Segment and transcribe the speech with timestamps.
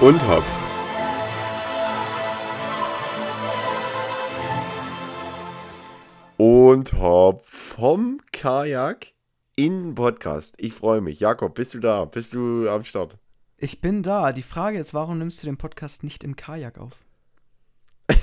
[0.00, 0.44] und Hop.
[6.36, 9.12] Und Hop vom Kajak
[9.56, 10.54] in Podcast.
[10.58, 11.20] Ich freue mich.
[11.20, 12.04] Jakob, bist du da?
[12.06, 13.16] Bist du am Start?
[13.56, 14.32] Ich bin da.
[14.32, 16.92] Die Frage ist, warum nimmst du den Podcast nicht im Kajak auf?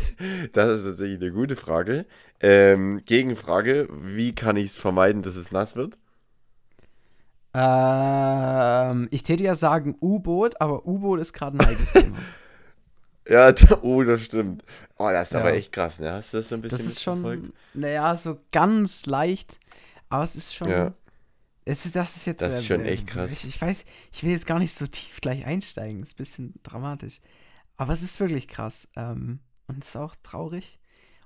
[0.54, 2.06] Das ist tatsächlich eine gute Frage.
[2.40, 5.98] Ähm, Gegenfrage, wie kann ich es vermeiden, dass es nass wird?
[7.54, 12.18] Ähm, ich täte ja sagen U-Boot, aber U-Boot ist gerade ein heikles Thema.
[13.28, 14.64] Ja, oh, das stimmt.
[14.98, 15.40] Oh, das ist Ja.
[15.42, 16.12] aber echt krass, ne?
[16.14, 19.60] Hast du das so ein bisschen Das ist schon, naja, so ganz leicht,
[20.10, 20.94] aber es ist schon, Ja.
[21.66, 23.32] es ist, das ist jetzt, Das ist schon äh, echt krass.
[23.32, 26.54] Ich, ich weiß, ich will jetzt gar nicht so tief gleich einsteigen, ist ein bisschen
[26.64, 27.20] dramatisch,
[27.78, 30.80] aber es ist wirklich krass ähm, und es ist auch traurig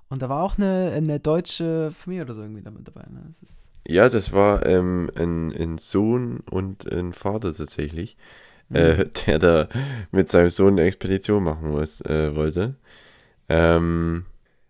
[0.08, 3.26] und da war auch eine, eine deutsche Familie oder so irgendwie damit dabei, ne?
[3.30, 8.16] Es ist, Ja, das war ähm, ein, ein Sohn und ein Vater tatsächlich,
[8.72, 9.68] äh, der da
[10.10, 12.74] mit seinem Sohn eine Expedition machen muss, äh, wollte.
[13.48, 14.26] Ähm,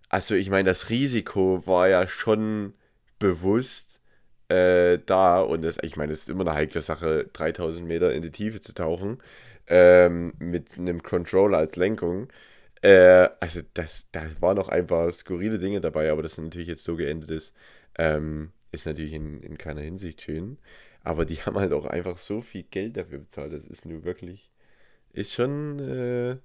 [0.09, 2.75] also ich meine, das Risiko war ja schon
[3.19, 4.01] bewusst
[4.49, 8.23] äh, da und das, ich meine, es ist immer eine heikle Sache, 3000 Meter in
[8.23, 9.19] die Tiefe zu tauchen
[9.67, 12.29] ähm, mit einem Controller als Lenkung.
[12.83, 16.85] Äh, also das, da waren noch ein paar skurrile Dinge dabei, aber das natürlich jetzt
[16.85, 17.53] so geendet ist,
[17.99, 20.59] ähm, ist natürlich in, in keiner Hinsicht schön.
[21.03, 23.53] Aber die haben halt auch einfach so viel Geld dafür bezahlt.
[23.53, 24.51] Das ist nur wirklich,
[25.13, 26.39] ist schon äh,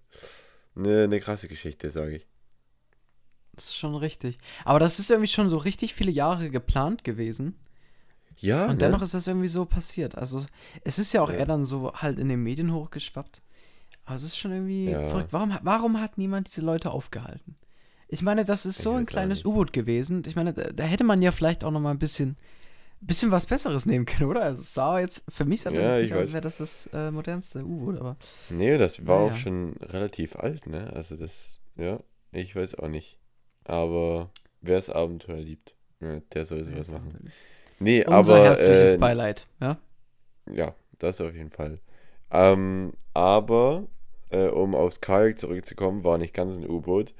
[0.75, 2.27] eine, eine krasse Geschichte, sage ich.
[3.53, 4.37] das ist schon richtig.
[4.65, 7.55] Aber das ist irgendwie schon so richtig viele Jahre geplant gewesen.
[8.37, 8.81] Ja, Und ne?
[8.81, 10.15] dennoch ist das irgendwie so passiert.
[10.17, 10.45] Also,
[10.83, 11.35] es ist ja auch Ja.
[11.35, 13.41] eher dann so halt in den Medien hochgeschwappt.
[14.05, 15.01] Aber es ist schon irgendwie Ja.
[15.01, 15.33] verrückt.
[15.33, 17.57] Warum, warum hat niemand diese Leute aufgehalten?
[18.11, 19.45] Ich meine, das ist Ich so ein auch kleines.
[19.45, 20.23] U-Boot gewesen.
[20.27, 22.37] Ich meine, da, da hätte man ja vielleicht auch noch mal ein bisschen,
[23.01, 24.43] bisschen was Besseres nehmen können, oder?
[24.43, 26.89] Also, es sah jetzt, für mich sah das Ja, nicht aus, als wäre das das
[26.93, 28.17] äh, modernste U-Boot, aber
[28.49, 29.35] Nee, das war auch Naja.
[29.35, 30.91] schon relativ alt, ne?
[30.93, 31.99] Also das, ja,
[32.31, 33.19] ich weiß auch nicht.
[33.63, 34.29] Aber
[34.61, 37.33] wer das Abenteuer liebt, ja, der soll sowas machen.
[37.79, 39.77] Nee, Unser aber herzliches äh, Beileid, ja?
[40.51, 41.79] ja, das auf jeden Fall.
[42.31, 43.87] Ähm, aber
[44.29, 47.13] äh, um aufs Kajak zurückzukommen, war nicht ganz ein U-Boot.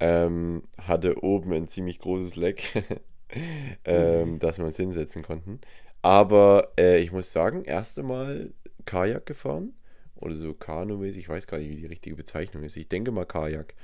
[0.00, 2.84] Ähm, hatte oben ein ziemlich großes Leck,
[3.84, 5.60] ähm, dass wir uns hinsetzen konnten.
[6.02, 8.52] Aber äh, ich muss sagen, erste Mal
[8.84, 9.72] Kajak gefahren
[10.14, 12.76] oder so Kanu-mäßig, ich weiß gar nicht, wie die richtige Bezeichnung ist.
[12.76, 13.74] Ich denke mal Kajak.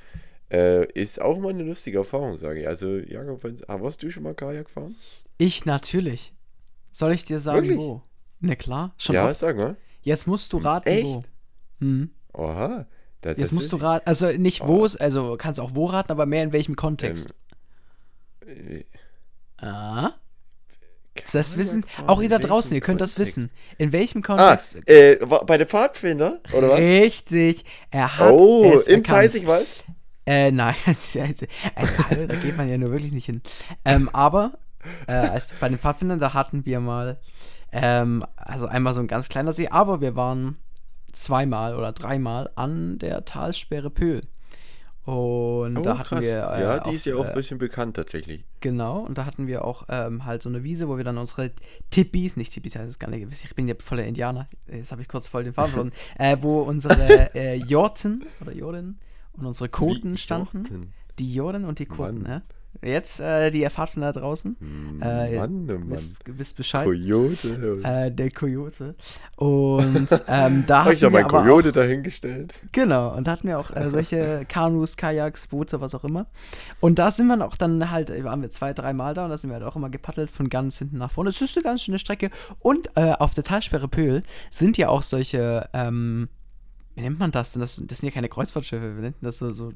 [0.51, 2.69] Äh, ist auch mal eine lustige Erfahrung, sage ich.
[2.69, 4.95] Also, Jakob, ah, warst du schon mal Kajak fahren?
[5.39, 6.33] Ich natürlich.
[6.93, 7.79] Soll ich dir sagen, Wirklich?
[7.79, 8.03] wo?
[8.41, 9.41] Na klar, schon ja, oft.
[9.41, 9.77] sag mal.
[10.03, 11.05] Jetzt musst du raten, Echt?
[11.05, 11.25] wo.
[11.81, 12.11] Hm.
[12.35, 12.87] Oha.
[13.25, 14.85] Das, Jetzt das musst du raten, also nicht wo Oh.
[14.85, 17.35] es, also kannst auch wo raten, aber mehr in welchem Kontext.
[18.47, 18.85] Äh,
[19.57, 20.13] ah,
[21.33, 23.37] das wissen, auch ihr da draußen, ihr könnt das Kontext?
[23.39, 23.51] wissen.
[23.79, 24.27] In welchem Ah,
[24.57, 24.77] Kontext?
[24.89, 26.79] äh, wa- bei der Pfadfinder, oder was?
[26.79, 29.05] Richtig, er hat Oh, es im.
[29.05, 29.67] Zeisigwald?
[30.27, 33.41] Äh, nein, also, also, da geht man ja nur wirklich nicht hin.
[33.87, 34.59] Ähm, aber
[35.07, 37.19] äh, als, bei den Pfadfindern, da hatten wir mal,
[37.73, 40.59] ähm, also einmal so ein ganz kleiner See, aber wir waren
[41.15, 44.23] zweimal oder dreimal an der Talsperre Pöhl.
[45.05, 46.51] Und da hatten wir.
[46.51, 48.45] äh, ja, die auf, ist ja auch ein äh, bisschen bekannt tatsächlich.
[48.61, 51.51] Genau, und da hatten wir auch ähm, halt so eine Wiese, wo wir dann unsere
[51.91, 55.09] Tippis, nicht Tippis heißt es gar nicht, ich bin ja voller Indianer, jetzt habe ich
[55.09, 58.99] kurz voll den Faden verloren, äh, wo unsere äh, Jorten oder Jordan
[59.35, 60.63] und unsere Koten Wie standen.
[60.65, 60.93] Jordan?
[61.19, 62.43] Die Jordan und die Koten, Mann.
[62.83, 64.57] Jetzt äh, die Pfadfinder da draußen.
[65.01, 65.91] Äh, Mann, oh Mann.
[65.91, 66.85] Wisst, wisst Bescheid.
[66.85, 67.81] Coyote.
[67.83, 68.95] Äh, der Coyote.
[69.37, 72.55] Und ähm, da Hab ich wir mein Coyote auch, dahingestellt?
[72.73, 76.27] Genau, und da hatten wir auch äh, solche Kanus, Kajaks, Boote, was auch immer.
[76.81, 79.37] Und da sind wir auch dann halt, äh, waren wir zwei, dreimal da und da
[79.37, 81.31] sind wir halt auch immer gepaddelt von ganz hinten nach vorne.
[81.31, 82.31] Es ist eine ganz schöne Strecke.
[82.61, 86.29] Und äh, auf der Talsperre Pöhl sind ja auch solche, ähm,
[86.95, 87.61] wie nennt man das denn?
[87.61, 89.73] Das, das sind ja keine Kreuzfahrtschiffe, wir nennen das so, so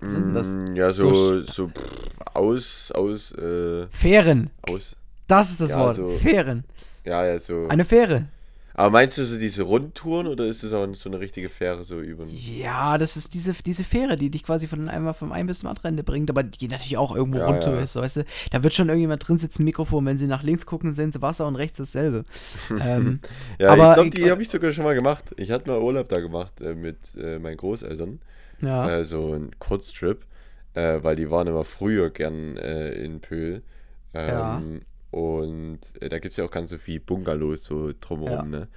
[0.00, 0.54] sind das?
[0.54, 2.07] Mm, Ja, So so, so, pff,
[2.38, 4.50] aus, aus, äh, Fähren.
[4.70, 4.96] aus.
[5.26, 5.96] Das ist das Ja, Wort.
[5.96, 6.64] so- Fähren.
[7.04, 7.66] Ja, ja, so.
[7.68, 8.26] Eine Fähre.
[8.74, 12.00] Aber meinst du so diese Rundtouren oder ist das auch so eine richtige Fähre so
[12.00, 15.58] über Ja, das ist diese, diese Fähre, die dich quasi von einmal vom einen bis
[15.60, 17.80] zum anderen Ende bringt, aber die natürlich auch irgendwo Ja, runter ja.
[17.80, 18.24] ist, weißt du.
[18.52, 21.48] Da wird schon irgendjemand drin sitzen, Mikrofon, wenn sie nach links gucken, sehen sie Wasser
[21.48, 22.22] und rechts dasselbe.
[22.80, 23.18] ähm,
[23.58, 25.24] Ja, Aber ich glaube, die habe ich sogar schon mal gemacht.
[25.38, 28.20] Ich hatte mal Urlaub da gemacht äh, mit äh, meinen Großeltern.
[28.60, 28.98] ja.
[28.98, 30.24] Äh, so ein Kurztrip,
[30.74, 33.62] äh, weil die waren immer früher gern äh, in Pöhl.
[34.14, 34.58] Ja.
[34.58, 38.68] Ähm, Und äh, da gibt es ja auch ganz so viel Bungalows so drumherum, ne?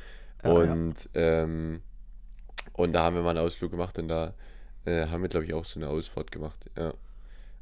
[0.43, 0.73] Ja, ja.
[0.73, 1.81] Und, Ähm,
[2.73, 4.33] und da haben wir mal einen Ausflug gemacht und da
[4.85, 6.69] äh, haben wir, glaube ich, auch so eine Ausfahrt gemacht.
[6.77, 6.93] Ja.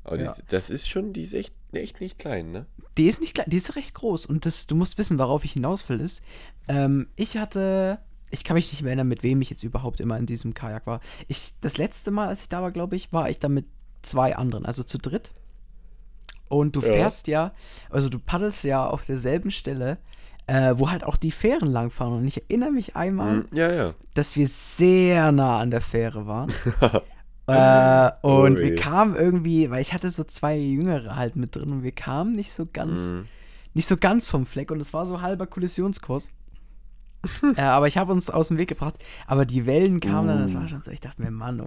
[0.03, 0.31] Aber die Ja.
[0.31, 2.65] ist, das ist schon, die ist echt, echt nicht klein, ne?
[2.97, 4.25] Die ist nicht klein, die ist recht groß.
[4.27, 6.23] Und das, du musst wissen, worauf ich hinaus will, ist,
[6.67, 7.99] ähm, ich hatte
[8.31, 10.85] ich kann mich nicht mehr erinnern, mit wem ich jetzt überhaupt immer in diesem Kajak
[10.85, 11.01] war.
[11.27, 13.65] Ich, das letzte Mal, als ich da war, glaube ich, war ich da mit
[14.01, 15.31] zwei anderen, also zu dritt.
[16.47, 16.91] Und du Ja.
[16.91, 17.53] fährst ja,
[17.89, 19.97] also du paddelst ja auf derselben Stelle,
[20.47, 22.13] äh, wo halt auch die Fähren langfahren.
[22.13, 23.93] Und ich erinnere mich einmal, Hm, Ja, ja.
[24.15, 26.49] dass wir sehr nah an der Fähre waren.
[27.47, 31.71] äh, und Oh wir kamen irgendwie, weil ich hatte so zwei Jüngere halt mit drin
[31.71, 33.27] und wir kamen nicht so ganz, Hm.
[33.73, 36.31] nicht so ganz vom Fleck und es war so halber Kollisionskurs.
[37.55, 38.95] äh, aber ich habe uns aus dem Weg gebracht.
[39.27, 41.65] Aber die Wellen kamen dann, das war schon so, ich dachte mir, Mann, oh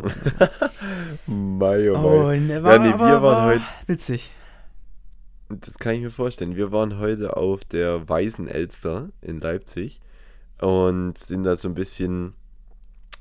[1.26, 1.58] Mann.
[1.58, 4.30] Mei, oh Oh, ne, war, ja, nee, aber, wir waren war heute, witzig.
[5.48, 10.00] das kann ich mir vorstellen, wir waren heute auf der Weißen Elster in Leipzig
[10.60, 12.32] und sind da so ein bisschen,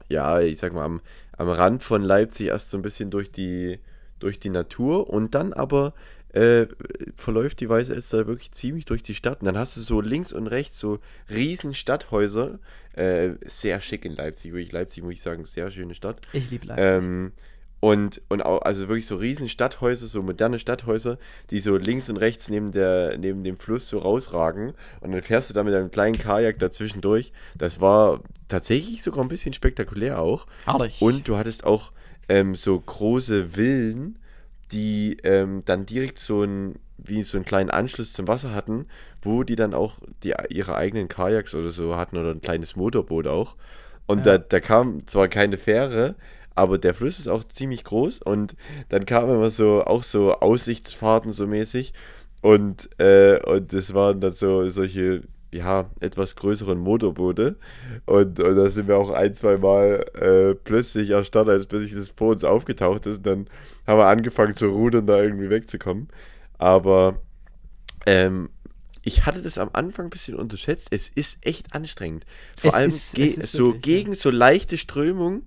[0.07, 1.01] ja, ich sag mal, am,
[1.37, 3.79] am Rand von Leipzig erst so ein bisschen durch die,
[4.19, 5.93] durch die Natur und dann aber
[6.33, 6.67] äh,
[7.15, 9.41] verläuft die Weiße Elster wirklich ziemlich durch die Stadt.
[9.41, 10.99] Und dann hast du so links und rechts so
[11.29, 12.59] riesen Stadthäuser.
[12.93, 16.19] Äh, sehr schick in Leipzig, wirklich Leipzig, muss ich sagen, sehr schöne Stadt.
[16.33, 16.85] Ich liebe Leipzig.
[16.85, 17.31] Ähm,
[17.81, 21.17] und, und auch, also wirklich so riesen Stadthäuser, so moderne Stadthäuser,
[21.49, 24.73] die so links und rechts neben, der, neben dem Fluss so rausragen.
[24.99, 27.33] Und dann fährst du da mit einem kleinen Kajak dazwischen durch.
[27.55, 30.45] Das war tatsächlich sogar ein bisschen spektakulär auch.
[30.65, 31.01] Herrlich.
[31.01, 31.91] Und du hattest auch
[32.29, 34.19] ähm, so große Villen,
[34.71, 38.85] die ähm, dann direkt so ein, wie so einen kleinen Anschluss zum Wasser hatten,
[39.21, 43.27] wo die dann auch die, ihre eigenen Kajaks oder so hatten oder ein kleines Motorboot
[43.27, 43.55] auch.
[44.07, 44.37] Und Ja.
[44.37, 46.15] da, da kam zwar keine Fähre,
[46.55, 48.55] aber der Fluss ist auch ziemlich groß und
[48.89, 51.93] dann kamen immer so, auch so Aussichtsfahrten so mäßig
[52.41, 55.21] und, äh, und das waren dann so solche,
[55.53, 57.57] ja, etwas größeren Motorboote
[58.05, 62.09] und, und da sind wir auch ein, zwei Mal äh, plötzlich erstarrt, als plötzlich das
[62.15, 63.47] vor uns aufgetaucht ist und dann
[63.85, 66.07] haben wir angefangen zu rudern, da irgendwie wegzukommen.
[66.57, 67.19] Aber
[68.05, 68.49] ähm,
[69.03, 70.87] ich hatte das am Anfang ein bisschen unterschätzt.
[70.91, 72.25] Es ist echt anstrengend.
[72.57, 73.79] Vor Es allem ist- ge so wirklich, ja.
[74.03, 75.43] gegen so leichte Strömung.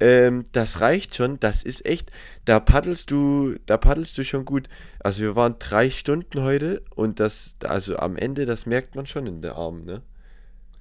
[0.00, 1.40] Ähm, das reicht schon.
[1.40, 2.10] Das ist echt.
[2.44, 4.68] Da paddelst du, da paddelst du schon gut.
[5.00, 9.26] Also wir waren drei Stunden heute und das, also am Ende, das merkt man schon
[9.26, 10.02] in der Arm, ne?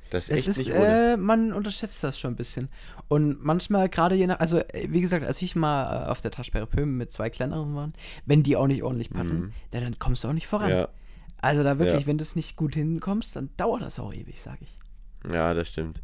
[0.10, 2.70] Das ist ist, äh, man unterschätzt das schon ein bisschen.
[3.10, 6.32] Und manchmal, gerade je nach, also äh, wie gesagt, als ich mal äh, auf der
[6.32, 7.94] Taschberre Pöhm mit zwei kleineren waren,
[8.26, 9.54] wenn die auch nicht ordentlich paddeln, Mhm.
[9.72, 10.70] dann, dann kommst du auch nicht voran.
[10.70, 10.88] Ja,
[11.42, 12.08] Also da wirklich, Ja.
[12.08, 14.78] wenn du es nicht gut hinkommst, dann dauert das auch ewig, sag ich.
[15.30, 16.02] ja, das stimmt.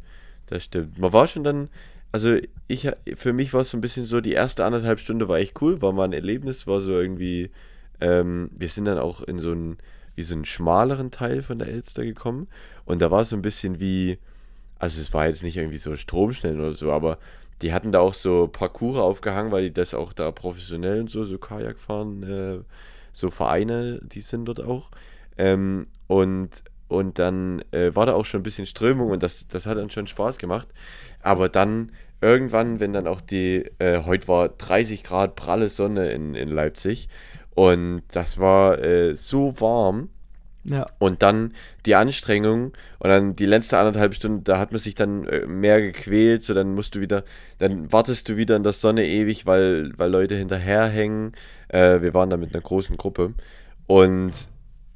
[0.48, 0.98] Das stimmt.
[0.98, 1.70] Man war schon dann,
[2.14, 2.36] also
[2.68, 5.60] ich, für mich war es so ein bisschen so, die erste anderthalb Stunde war echt
[5.60, 7.50] cool, war mal ein Erlebnis, war so irgendwie,
[8.00, 9.78] ähm, wir sind dann auch in so einen,
[10.14, 12.46] wie so einen schmaleren Teil von der Elster gekommen
[12.84, 14.18] und da war es so ein bisschen wie,
[14.78, 17.18] also es war jetzt nicht irgendwie so Stromschnellen oder so, aber
[17.62, 21.24] die hatten da auch so Parcours aufgehangen, weil die das auch da professionell und so,
[21.24, 22.60] so Kajak fahren, äh,
[23.12, 24.92] so Vereine, die sind dort auch.
[25.36, 29.66] Ähm, und, und dann äh, war da auch schon ein bisschen Strömung und das, das
[29.66, 30.68] hat dann schon Spaß gemacht.
[31.24, 31.90] Aber dann
[32.20, 37.08] irgendwann, wenn dann auch die, äh, heute war 30 Grad pralle Sonne in, in Leipzig.
[37.54, 40.08] Und das war äh, so warm,
[40.64, 40.86] Ja.
[40.98, 41.52] und dann
[41.86, 45.80] die Anstrengung und dann die letzte anderthalb Stunden, da hat man sich dann äh, mehr
[45.80, 47.24] gequält, so dann musst du wieder,
[47.58, 51.32] dann wartest du wieder in der Sonne ewig, weil, weil Leute hinterherhängen.
[51.68, 53.34] Äh, wir waren da mit einer großen Gruppe.
[53.86, 54.32] Und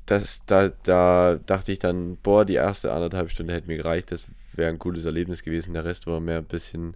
[0.06, 4.24] das, da, da dachte ich dann, boah, die erste anderthalb Stunde hätte mir gereicht, das
[4.54, 5.74] wäre ein cooles Erlebnis gewesen.
[5.74, 6.94] Der Rest war mehr ein bisschen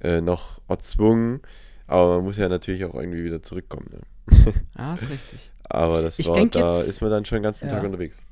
[0.00, 1.40] äh, noch erzwungen,
[1.86, 3.86] aber man muss ja natürlich auch irgendwie wieder zurückkommen.
[3.92, 4.52] Ne?
[4.74, 5.50] Ah, ist richtig.
[5.68, 7.86] Aber das Ich war, da jetzt- ist man dann schon den ganzen Tag Ja.
[7.86, 8.22] unterwegs.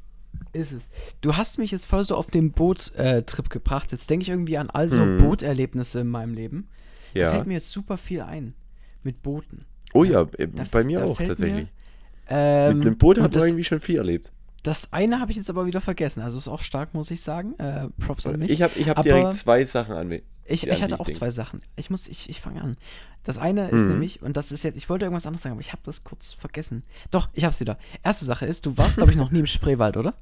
[0.53, 0.89] Ist es.
[1.21, 3.91] Du hast mich jetzt voll so auf den Boot-Trip gebracht.
[3.93, 5.19] Jetzt denke ich irgendwie an all so Mhm.
[5.19, 6.69] Booterlebnisse in meinem Leben.
[7.13, 7.31] Da Ja.
[7.33, 8.55] fällt mir jetzt super viel ein.
[9.03, 9.65] Mit Booten.
[9.95, 11.69] Oh ja, äh, Da- bei mir da auch fällt mir, tatsächlich.
[12.29, 14.33] Ähm, Mit einem Boot hat man irgendwie schon viel erlebt.
[14.65, 16.21] Das eine habe ich jetzt aber wieder vergessen.
[16.23, 17.55] Also ist auch stark, muss ich sagen.
[17.59, 18.51] Äh, Props an mich.
[18.51, 20.23] Ich habe ich hab Aber- direkt zwei Sachen an mir.
[20.47, 21.63] Ich, ich hatte auch ich zwei Sachen.
[21.77, 22.77] Ich muss, ich, ich fange an.
[23.23, 23.93] Das eine ist Mhm.
[23.93, 26.35] nämlich, und das ist jetzt, ich wollte irgendwas anderes sagen, aber ich habe das kurz
[26.35, 26.83] vergessen.
[27.11, 27.79] Doch, ich hab's wieder.
[28.03, 30.13] Erste Sache ist, du warst, glaube ich, noch nie im Spreewald, oder?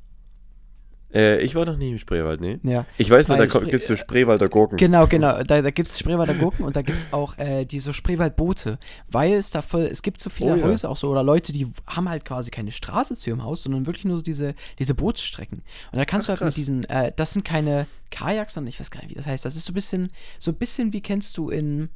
[1.15, 2.59] Äh, ich war noch nie im Spreewald, nee.
[2.63, 2.87] Ja.
[2.99, 4.77] Ich weiß nur, da Spre- gibt's so Spreewalder Gurken.
[4.79, 5.43] Genau, genau.
[5.43, 8.79] Da, da gibt es Spreewalder Gurken und da gibt es auch äh, diese Spreewaldboote.
[9.09, 10.65] Weil es da voll, es gibt so viele Oh ja.
[10.65, 13.87] Häuser auch so oder Leute, die haben halt quasi keine Straße zu ihrem Haus, sondern
[13.87, 15.63] wirklich nur so diese, diese Bootsstrecken.
[15.93, 16.55] Und da kannst Ach, du halt mit krass.
[16.55, 19.45] diesen, äh, das sind keine Kajaks, sondern ich weiß gar nicht, wie das heißt.
[19.45, 21.89] Das ist so ein bisschen, so ein bisschen wie kennst du in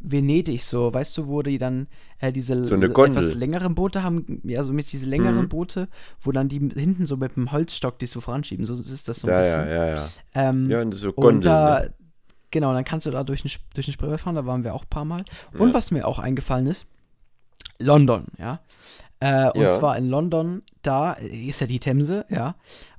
[0.00, 1.88] Venedig so, weißt du, wo die dann
[2.20, 5.48] äh, diese So etwas längeren Boote haben, ja, so mit diese längeren Mhm.
[5.48, 5.88] Boote,
[6.20, 8.64] wo dann die hinten so mit dem Holzstock die so voranschieben.
[8.64, 9.68] So ist das so ein ja, bisschen.
[9.68, 10.08] ja, ja, ja.
[10.34, 11.42] Ähm, Ja, und so und Gondeln.
[11.42, 11.94] da, ne?
[12.50, 14.84] genau, dann kannst du da durch den, durch den Spreewald fahren, da waren wir auch
[14.84, 15.24] ein paar Mal.
[15.58, 15.74] Und Ja.
[15.74, 16.86] was mir auch eingefallen ist,
[17.78, 18.60] London, ja.
[19.20, 19.78] Äh, und Ja.
[19.78, 22.54] zwar in London, da ist ja die Themse, ja.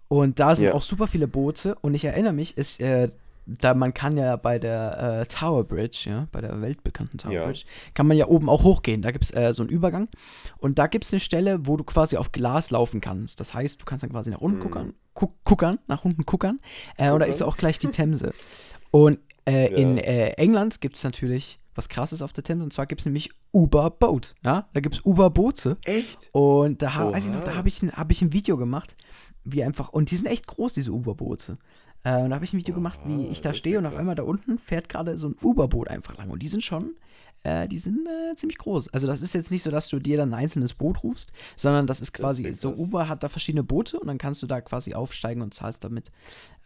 [0.09, 0.73] Und da sind Ja.
[0.73, 1.75] auch super viele Boote.
[1.75, 3.09] Und ich erinnere mich, ist, äh,
[3.59, 7.45] da man kann ja bei der äh, Tower Bridge, ja, bei der weltbekannten Tower Ja.
[7.45, 7.63] Bridge,
[7.93, 9.01] kann man ja oben auch hochgehen.
[9.01, 10.07] Da gibt es äh, so einen Übergang.
[10.57, 13.39] Und da gibt es eine Stelle, wo du quasi auf Glas laufen kannst.
[13.39, 14.63] Das heißt, du kannst dann quasi nach unten Mhm.
[14.63, 16.59] guckern, guck, guckern, nach unten guckern.
[16.97, 18.33] Äh, und da ist auch gleich die Themse.
[18.91, 20.03] Und äh, in Ja.
[20.03, 22.63] äh, England gibt es natürlich was krasses auf der Themse.
[22.65, 24.35] Und zwar gibt es nämlich Uber Boat.
[24.43, 24.67] Ja?
[24.73, 25.77] Da gibt es Uber Boote.
[25.85, 26.29] Echt?
[26.33, 28.97] Und da, ha- weiß ich noch, da habe ich, ein- hab ich ein Video gemacht,
[29.45, 31.57] wie einfach, und die sind echt groß, diese Uberboote.
[32.03, 33.85] Äh, und da habe ich ein Video gemacht, wie ich da das ist stehe und
[33.85, 36.29] auf einmal da unten fährt gerade so ein Uberboot einfach lang.
[36.29, 36.95] Und die sind schon,
[37.43, 38.93] äh, die sind äh, ziemlich groß.
[38.93, 41.87] Also das ist jetzt nicht so, dass du dir dann ein einzelnes Boot rufst, sondern
[41.87, 42.79] das ist quasi, klingt so krass.
[42.79, 46.09] Uber hat da verschiedene Boote und dann kannst du da quasi aufsteigen und zahlst damit.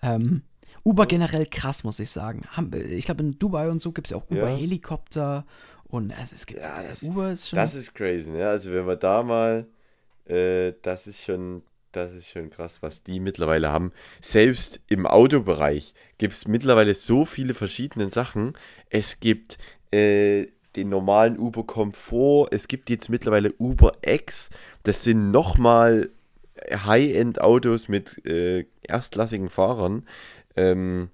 [0.02, 0.44] Ähm,
[0.84, 2.42] Uber generell krass, muss ich sagen.
[2.52, 4.30] Haben, ich glaube, in Dubai und so gibt es ja auch.
[4.30, 5.46] Uber-Helikopter
[5.86, 8.48] und es, es gibt, Ja, das- Uber ist schon, Das ist crazy, ne?
[8.48, 9.68] Also wenn wir da mal,
[10.26, 11.62] äh, das ist schon,
[11.94, 13.92] das ist schon krass, was die mittlerweile haben.
[14.22, 18.58] Selbst im Autobereich gibt es mittlerweile so viele verschiedene Sachen.
[18.90, 19.58] Es gibt
[19.92, 24.50] äh, den normalen Uber Komfort, es gibt jetzt mittlerweile Uber X.
[24.84, 26.10] Das sind nochmal
[26.72, 30.08] High-End-Autos mit äh, erstklassigen Fahrern.
[30.56, 31.10] Ähm,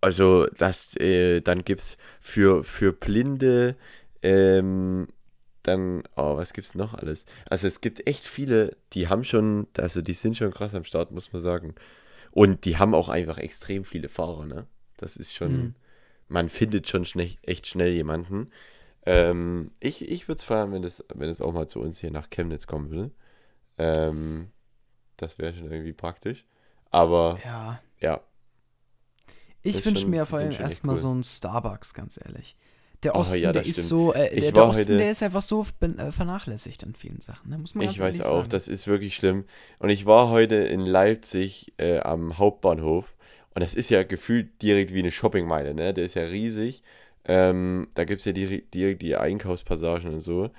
[0.00, 3.76] also das, äh, dann gibt es für, für Blinde,
[4.22, 5.08] ähm,
[5.62, 7.26] dann, oh, was gibt's noch alles?
[7.48, 11.10] Also es gibt echt viele, die haben schon, also die sind schon krass am Start,
[11.12, 11.74] muss man sagen.
[12.32, 14.66] Und die haben auch einfach extrem viele Fahrer, ne?
[14.98, 15.74] Das ist schon, Mhm.
[16.28, 18.50] man findet schon schnell, echt schnell jemanden.
[19.06, 22.10] Ähm, ich ich würde es feiern, wenn es wenn es auch mal zu uns hier
[22.12, 23.10] nach Chemnitz kommen will.
[23.78, 24.50] Ähm,
[25.18, 26.44] das wäre schon irgendwie praktisch.
[26.90, 27.80] Aber ja.
[28.00, 28.22] ja,
[29.62, 31.00] Ich wünsche mir vor allem erstmal cool.
[31.00, 32.56] so einen Starbucks, ganz ehrlich.
[33.02, 33.88] Der Oh, Osten, ja, der das ist stimmt.
[33.88, 37.50] so, äh, der, der Osten, heute- der ist einfach so äh, vernachlässigt an vielen Sachen,
[37.50, 37.58] ne?
[37.58, 38.48] Muss man Ich weiß auch, sagen.
[38.50, 39.44] das ist wirklich schlimm.
[39.78, 43.14] Und ich war heute in Leipzig äh, am Hauptbahnhof
[43.54, 45.92] und das ist ja gefühlt direkt wie eine Shoppingmeile, ne?
[45.92, 46.82] Der ist ja riesig.
[47.24, 50.50] Ähm, da gibt es ja direkt, direkt die Einkaufspassagen und so.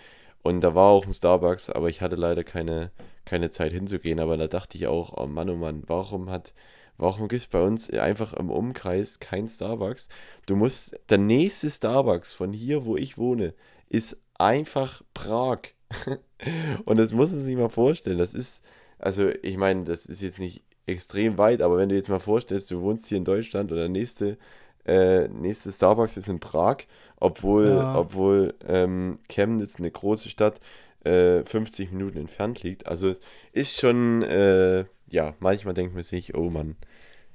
[0.41, 2.91] Und da war auch ein Starbucks, aber ich hatte leider keine,
[3.25, 4.19] keine Zeit hinzugehen.
[4.19, 6.53] Aber da dachte ich auch, oh Mann, oh Mann, warum hat,
[6.97, 10.09] warum gibt es bei uns einfach im Umkreis kein Starbucks?
[10.45, 13.53] Du musst, der nächste Starbucks von hier, wo ich wohne,
[13.89, 15.59] ist einfach Prag.
[16.85, 18.17] Und das muss man sich mal vorstellen.
[18.17, 18.61] Das ist,
[18.99, 22.69] also ich meine, das ist jetzt nicht extrem weit, aber wenn du jetzt mal vorstellst,
[22.71, 24.37] du wohnst hier in Deutschland und der nächste,
[24.85, 26.77] äh, nächste Starbucks ist in Prag,
[27.19, 27.95] obwohl, Ja.
[27.95, 30.59] obwohl ähm, Chemnitz, eine große Stadt,
[31.03, 32.87] äh, 50 Minuten entfernt liegt.
[32.87, 33.19] Also es
[33.51, 36.75] ist schon, äh, ja, manchmal denkt man sich, oh Mann,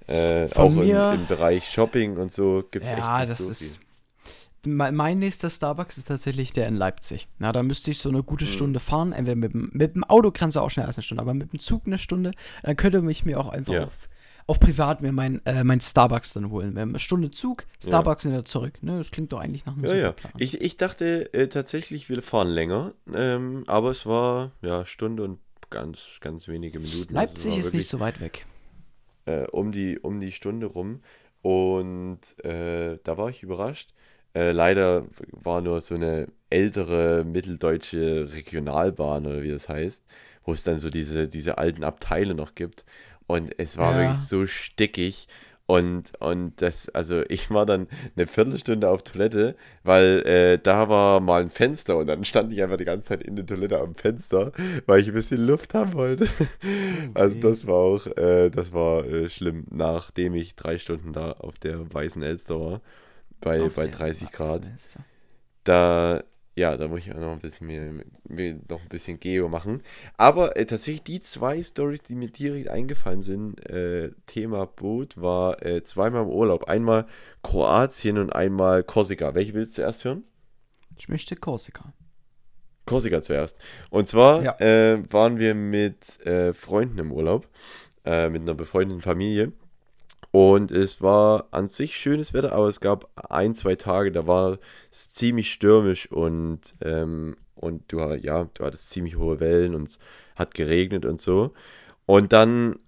[0.06, 3.46] äh, auch im, mir- im Bereich Shopping und so gibt es ja, echt nicht das
[3.46, 3.76] so ist.
[3.76, 3.84] viel.
[4.66, 7.28] Mein, mein nächster Starbucks ist tatsächlich der in Leipzig.
[7.38, 8.48] Na, da müsste ich so eine gute Mhm.
[8.48, 9.12] Stunde fahren.
[9.12, 11.52] Entweder mit dem, mit dem Auto kannst du auch schneller als eine Stunde, aber mit
[11.52, 12.32] dem Zug eine Stunde,
[12.62, 13.84] dann könnte ich mir auch einfach Ja.
[13.84, 14.07] auf,
[14.48, 16.74] auf privat mir mein, äh, mein Starbucks dann holen.
[16.74, 18.82] Wir haben eine Stunde Zug, Starbucks und wieder zurück.
[18.82, 20.12] Ne, das klingt doch eigentlich nach einem Ja, ja.
[20.12, 20.32] Plan.
[20.38, 25.38] Ich, ich dachte äh, tatsächlich, wir fahren länger, ähm, aber es war ja Stunde und
[25.70, 27.14] ganz, ganz wenige Minuten.
[27.14, 28.46] Also Leipzig war ist wirklich, nicht so weit weg.
[29.26, 31.02] äh, um die, um die Stunde rum.
[31.42, 33.92] Und äh, da war ich überrascht.
[34.34, 40.04] Äh, leider war nur so eine ältere mitteldeutsche Regionalbahn oder wie das heißt,
[40.44, 42.84] wo es dann so diese, diese alten Abteile noch gibt.
[43.28, 44.00] Und es war Ja.
[44.00, 45.28] wirklich so stickig.
[45.66, 49.54] Und, und das, also ich war dann eine Viertelstunde auf Toilette,
[49.85, 53.23] weil äh, da war mal ein Fenster und dann stand ich einfach die ganze Zeit
[53.23, 54.52] in der Toilette am Fenster,
[54.87, 56.26] weil ich ein bisschen Luft haben wollte.
[57.14, 57.40] Also Okay.
[57.50, 61.92] das war auch, äh, das war äh, schlimm, nachdem ich drei Stunden da auf der
[61.92, 62.80] weißen Elster war,
[63.40, 64.70] bei, Auf bei der 30 Grad.
[65.64, 66.25] Da,
[66.58, 69.82] ja, da muss ich auch noch ein bisschen mir, mir noch ein bisschen Geo machen.
[70.16, 75.64] Aber äh, tatsächlich die zwei Stories, die mir direkt eingefallen sind, äh, Thema Boot, war
[75.64, 76.64] äh, zweimal im Urlaub.
[76.68, 77.06] Einmal
[77.42, 79.34] Kroatien und einmal Korsika.
[79.34, 80.24] Welche willst du zuerst hören?
[80.96, 81.92] Ich möchte Korsika.
[82.86, 83.56] Korsika zuerst.
[83.90, 84.58] Und zwar Ja.
[84.60, 87.46] äh, waren wir mit äh, Freunden im Urlaub,
[88.04, 89.52] äh, mit einer befreundeten Familie.
[90.30, 94.58] Und es war an sich schönes Wetter, aber es gab ein, zwei Tage, da war
[94.90, 99.99] es ziemlich stürmisch und, ähm, und du, ja, du hattest ziemlich hohe Wellen und es
[100.37, 101.54] hat geregnet und so.
[102.06, 102.78] Und dann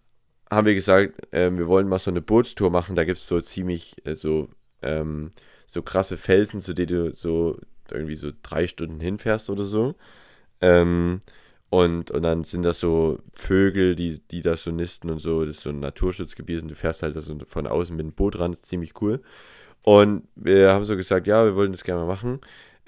[0.50, 2.96] haben wir gesagt, ähm, wir wollen mal so eine Bootstour machen.
[2.96, 4.48] Da gibt es so ziemlich äh, so,
[4.82, 5.30] ähm,
[5.66, 7.58] so krasse Felsen, zu denen du so
[7.90, 9.94] irgendwie so drei Stunden hinfährst oder so.
[10.60, 11.22] Ähm,
[11.70, 15.44] und, und dann sind das so Vögel, die, die da so nisten und so.
[15.44, 18.38] Das ist so ein Naturschutzgebiet und du fährst halt so von außen mit dem Boot
[18.40, 18.50] ran.
[18.50, 19.20] Das ist ziemlich cool.
[19.82, 22.40] Und wir haben so gesagt, ja, wir wollen das gerne mal machen.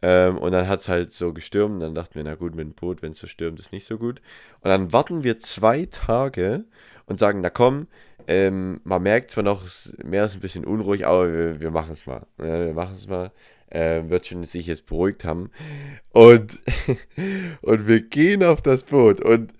[0.02, 1.74] Ähm, und dann hat es halt so gestürmt.
[1.74, 3.86] Und dann dachten wir, na gut, mit dem Boot, wenn es so stürmt, ist nicht
[3.86, 4.20] so gut.
[4.62, 6.64] Und dann warten wir zwei Tage
[7.06, 7.86] und sagen, na komm,
[8.26, 9.64] ähm, man merkt zwar noch,
[10.04, 12.26] Meer ist ein bisschen unruhig, aber wir, wir machen es mal.
[12.38, 13.30] Ja, wir machen es mal.
[13.70, 15.50] Äh, wird schon sich jetzt beruhigt haben.
[16.10, 16.58] Und,
[17.62, 19.20] und wir gehen auf das Boot.
[19.20, 19.52] Und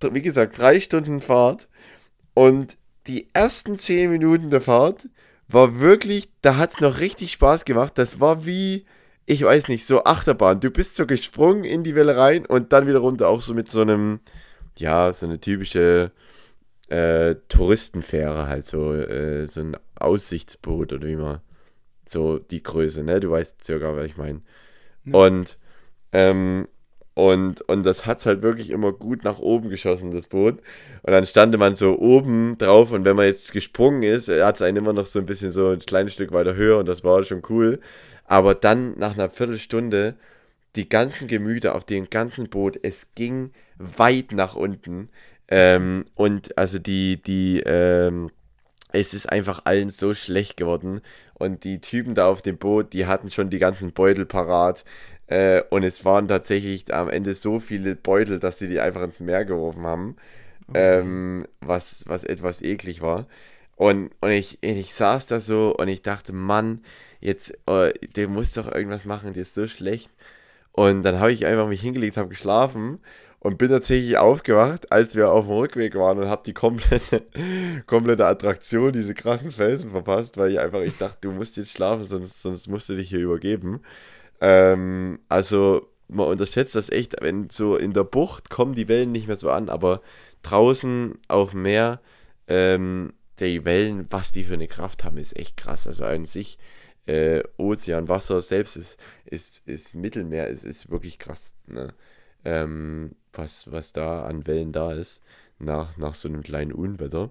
[0.00, 1.68] wie gesagt, drei Stunden Fahrt.
[2.34, 2.76] Und
[3.06, 5.08] die ersten zehn Minuten der Fahrt
[5.48, 7.92] war wirklich, da hat es noch richtig Spaß gemacht.
[7.96, 8.86] Das war wie,
[9.26, 10.60] ich weiß nicht, so Achterbahn.
[10.60, 13.68] Du bist so gesprungen in die Welle rein und dann wieder runter, auch so mit
[13.68, 14.20] so einem,
[14.76, 16.12] ja, so eine typische
[16.92, 21.40] äh, Touristenfähre halt, so, äh, so ein Aussichtsboot oder wie man,
[22.06, 23.18] so die Größe, ne?
[23.18, 24.42] Du weißt circa, was ich meine.
[25.06, 25.18] Ja.
[25.18, 25.56] Und,
[26.12, 26.68] ähm,
[27.14, 30.58] und, und das hat es halt wirklich immer gut nach oben geschossen, das Boot.
[31.02, 34.62] Und dann stand man so oben drauf und wenn man jetzt gesprungen ist, hat es
[34.62, 37.22] einen immer noch so ein bisschen so ein kleines Stück weiter höher und das war
[37.24, 37.80] schon cool.
[38.26, 40.16] Aber dann nach einer Viertelstunde
[40.76, 45.08] die ganzen Gemüter auf dem ganzen Boot, es ging weit nach unten.
[45.54, 48.30] Ähm, und also die, die, ähm,
[48.90, 51.02] es ist einfach allen so schlecht geworden.
[51.34, 54.82] Und die Typen da auf dem Boot, die hatten schon die ganzen Beutel parat.
[55.26, 59.20] Äh, und es waren tatsächlich am Ende so viele Beutel, dass sie die einfach ins
[59.20, 60.16] Meer geworfen haben.
[60.68, 61.00] Okay.
[61.00, 63.26] Ähm, was, was etwas eklig war.
[63.76, 66.80] Und, und ich, ich saß da so und ich dachte, Mann,
[67.20, 70.08] jetzt, äh, der muss doch irgendwas machen, der ist so schlecht.
[70.72, 73.00] Und dann habe ich einfach mich hingelegt, habe geschlafen
[73.42, 77.24] und bin tatsächlich aufgewacht, als wir auf dem Rückweg waren und habe die komplette,
[77.88, 82.04] komplette Attraktion, diese krassen Felsen verpasst, weil ich einfach, ich dachte, du musst jetzt schlafen,
[82.04, 83.80] sonst, sonst musst du dich hier übergeben.
[84.40, 89.26] Ähm, also man unterschätzt das echt, wenn so in der Bucht kommen die Wellen nicht
[89.26, 90.02] mehr so an, aber
[90.42, 92.00] draußen auf dem Meer,
[92.46, 95.88] ähm, die Wellen, was die für eine Kraft haben, ist echt krass.
[95.88, 96.58] Also an sich,
[97.06, 101.54] äh, Ozean, Wasser selbst ist, ist, ist Mittelmeer, ist, ist wirklich krass.
[101.66, 101.92] Ne?
[102.44, 105.22] Ähm, was, was da an Wellen da ist,
[105.58, 107.30] nach, nach so einem kleinen Unwetter.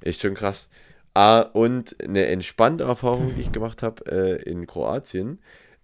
[0.00, 0.68] Ist schon krass.
[1.14, 5.40] Ah, und eine entspannte Erfahrung, die ich gemacht habe äh, in Kroatien.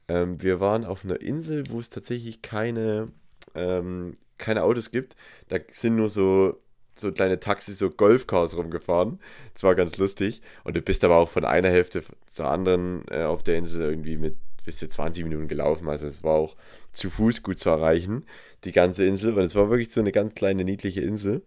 [0.08, 3.08] Ähm, wir waren auf einer Insel, wo es tatsächlich keine,
[3.54, 5.16] ähm, keine Autos gibt.
[5.48, 6.58] Da sind nur so,
[6.96, 9.20] so kleine Taxis, so Golfcars rumgefahren.
[9.52, 10.40] Das war ganz lustig.
[10.64, 14.16] Und du bist aber auch von einer Hälfte zur anderen äh, auf der Insel irgendwie
[14.16, 15.88] mit bis zu 20 Minuten gelaufen.
[15.88, 16.56] Also es war auch
[16.98, 18.26] zu Fuß gut zu erreichen,
[18.64, 19.34] die ganze Insel.
[19.34, 21.42] Und es war wirklich so eine ganz kleine, niedliche Insel.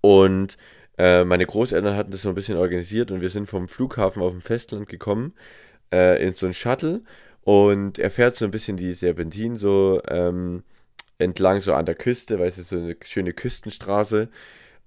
[0.00, 0.56] Und
[0.98, 4.32] äh, meine Großeltern hatten das so ein bisschen organisiert und wir sind vom Flughafen auf
[4.32, 5.34] dem Festland gekommen
[5.92, 7.02] äh, in so ein Shuttle.
[7.42, 10.62] Und er fährt so ein bisschen die Serpentin so ähm,
[11.18, 14.28] entlang, so an der Küste, weißt du, so eine schöne Küstenstraße.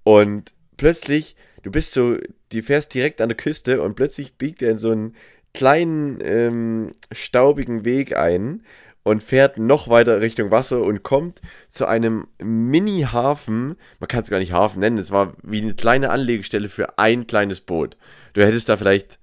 [0.02, 2.16] Und plötzlich, du bist so,
[2.50, 5.14] du fährst direkt an der Küste und plötzlich biegt er in so einen
[5.54, 8.62] kleinen, ähm, staubigen Weg ein
[9.08, 13.76] und fährt noch weiter Richtung Wasser und kommt zu einem Mini-Hafen.
[13.98, 17.26] Man kann es gar nicht Hafen nennen, es war wie eine kleine Anlegestelle für ein
[17.26, 17.96] kleines Boot.
[18.34, 19.18] Du hättest da vielleicht,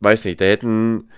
[0.00, 1.10] weiß nicht, da hätten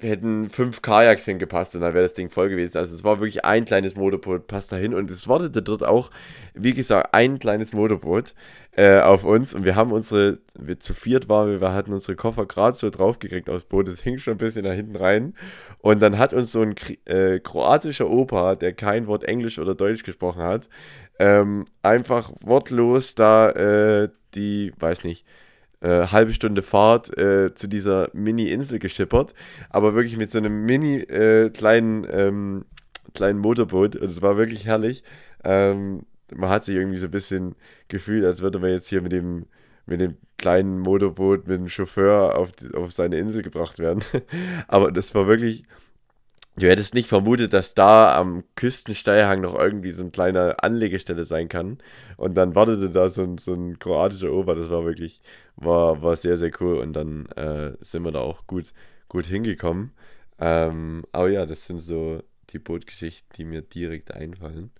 [0.00, 2.76] hätten fünf Kajaks hingepasst und dann wäre das Ding voll gewesen.
[2.76, 4.94] Also es war wirklich ein kleines Motorboot, passt dahin.
[4.94, 6.10] Und es wartete dort auch,
[6.54, 8.34] wie gesagt, ein kleines Motorboot
[8.72, 9.54] äh, auf uns.
[9.54, 13.48] Und wir haben unsere, wir zu viert waren, wir hatten unsere Koffer gerade so draufgekriegt
[13.48, 15.34] aufs Boot, es hing schon ein bisschen nach hinten rein.
[15.78, 16.74] Und dann hat uns so ein
[17.06, 20.68] äh, kroatischer Opa, der kein Wort Englisch oder Deutsch gesprochen hat,
[21.18, 25.24] ähm, einfach wortlos da äh, die, weiß nicht,
[25.80, 29.34] äh, halbe Stunde Fahrt äh, zu dieser Mini-Insel geschippert,
[29.70, 32.64] aber wirklich mit so einem mini äh, kleinen, ähm,
[33.14, 33.94] kleinen Motorboot.
[33.94, 35.02] Es war wirklich herrlich.
[35.44, 37.54] Ähm, man hat sich irgendwie so ein bisschen
[37.88, 39.46] gefühlt, als würde man jetzt hier mit dem,
[39.86, 44.02] mit dem kleinen Motorboot mit dem Chauffeur auf, die, auf seine Insel gebracht werden.
[44.68, 45.64] aber das war wirklich
[46.58, 51.48] Du hättest nicht vermutet, dass da am Küstensteilhang noch irgendwie so eine kleine Anlegestelle sein
[51.48, 51.78] kann.
[52.16, 54.54] Und dann wartete da so ein, so ein kroatischer Ober.
[54.54, 55.20] Das war wirklich,
[55.56, 56.78] war, war sehr, sehr cool.
[56.78, 58.72] Und dann äh, sind wir da auch gut,
[59.08, 59.92] gut hingekommen.
[60.38, 64.70] Ähm, aber ja, das sind so die Bootgeschichten, die mir direkt einfallen.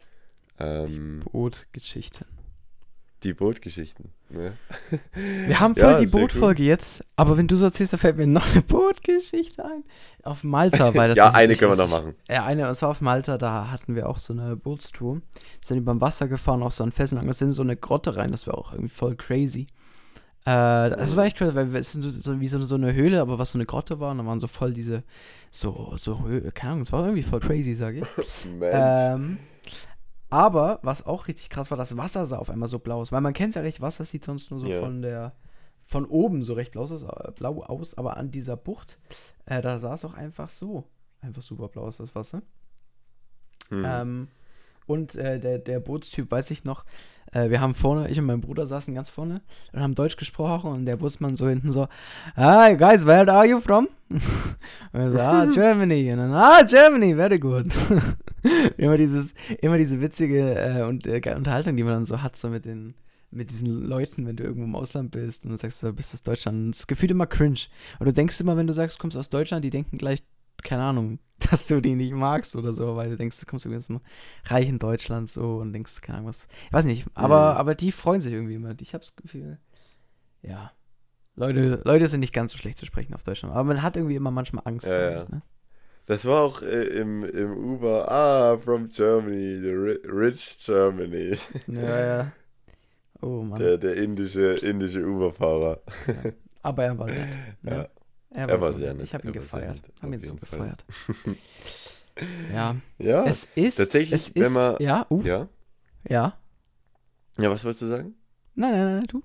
[0.58, 2.26] Ähm, Bootgeschichten
[3.26, 4.12] die Bootgeschichten.
[4.30, 4.52] Ne?
[5.46, 6.68] Wir haben voll ja, die Bootfolge cool.
[6.68, 9.84] jetzt, aber wenn du so erzählst, da fällt mir noch eine Bootgeschichte ein.
[10.22, 12.14] Auf Malta, weil das Ja, eine können wir noch machen.
[12.28, 15.20] Ja, eine, und zwar auf Malta, da hatten wir auch so eine Bootstour.
[15.60, 18.30] Sind über dem Wasser gefahren, auf so einen Felsen lang, sind so eine Grotte rein,
[18.30, 19.66] das war auch irgendwie voll crazy.
[20.44, 23.38] Äh, das war echt crazy, weil es ist so, wie so, so eine Höhle, aber
[23.38, 25.02] was so eine Grotte war, und da waren so voll diese,
[25.50, 28.50] so, so, keine Ahnung, es war irgendwie voll crazy, sage ich.
[28.58, 28.72] Mensch.
[28.72, 29.38] Ähm,
[30.30, 33.12] aber was auch richtig krass war, das Wasser sah auf einmal so blau aus.
[33.12, 34.80] Weil man kennt ja recht, Wasser sieht sonst nur so ja.
[34.80, 35.32] von der
[35.84, 38.98] von oben so recht blau aus, äh, blau aus aber an dieser Bucht,
[39.46, 40.84] äh, da sah es auch einfach so.
[41.20, 42.42] Einfach super blau aus, das Wasser.
[43.70, 43.84] Mhm.
[43.86, 44.28] Ähm,
[44.86, 46.84] Und äh, der, der Bootstyp, weiß ich noch,
[47.32, 50.70] äh, wir haben vorne, ich und mein Bruder saßen ganz vorne und haben Deutsch gesprochen
[50.70, 51.88] und der Busmann so hinten so,
[52.36, 53.88] Hi guys, where are you from?
[54.08, 54.20] und
[54.92, 56.12] wir so, ah, Germany.
[56.12, 57.66] Und dann, ah, Germany, very good.
[58.76, 62.48] immer dieses, immer diese witzige äh, und, äh, Unterhaltung, die man dann so hat, so
[62.48, 62.94] mit den,
[63.30, 66.22] mit diesen Leuten, wenn du irgendwo im Ausland bist und du sagst, du bist aus
[66.22, 66.74] Deutschland.
[66.74, 67.60] Das gefühlt immer cringe.
[67.98, 70.22] Und du denkst immer, wenn du sagst, du kommst aus Deutschland, die denken gleich,
[70.62, 71.18] keine Ahnung,
[71.50, 74.00] dass du die nicht magst oder so, weil du denkst, du kommst irgendwie aus einem
[74.44, 76.46] reichen Deutschland so und denkst, keine Ahnung was.
[76.66, 77.58] Ich weiß nicht, aber, mhm.
[77.58, 78.74] aber die freuen sich irgendwie immer.
[78.80, 79.58] Ich hab's Gefühl,
[80.42, 80.72] ja.
[81.38, 84.16] Leute, Leute sind nicht ganz so schlecht zu sprechen auf Deutschland, aber man hat irgendwie
[84.16, 84.86] immer manchmal Angst.
[84.86, 85.26] Ja, ja.
[85.28, 85.42] Ne?
[86.06, 89.70] Das war auch äh, im, im Uber, ah, from Germany, the
[90.08, 91.36] rich Germany.
[91.66, 92.32] Ja, ja.
[93.22, 93.58] Oh Mann.
[93.58, 95.80] Der, der indische, indische Uber-Fahrer.
[96.06, 96.32] Ja.
[96.62, 97.36] Aber er war nett.
[97.62, 97.70] Ne?
[97.70, 97.88] Ja.
[98.30, 99.04] Er war, er war so sehr nett.
[99.04, 99.80] Ich habe ihn gefeiert.
[100.02, 100.84] Haben ihn so gefeiert.
[102.52, 102.76] ja.
[102.98, 103.24] Ja.
[103.24, 103.76] Es ist.
[103.76, 104.76] Tatsächlich, es wenn man.
[104.80, 105.48] Ja, uh, ja.
[106.06, 106.38] Ja.
[107.38, 108.14] Ja, was wolltest du sagen?
[108.54, 109.22] Nein, nein, nein, du.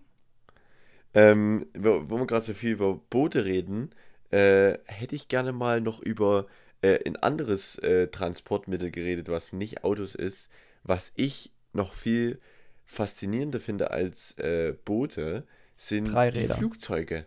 [1.14, 3.90] Ähm, wo, wo wir gerade so viel über Boote reden,
[4.30, 6.48] äh, hätte ich gerne mal noch über
[6.82, 10.50] äh, ein anderes äh, Transportmittel geredet, was nicht Autos ist,
[10.84, 12.40] was ich noch viel
[12.86, 15.46] faszinierender finde als äh, Boote,
[15.78, 17.26] sind die Flugzeuge.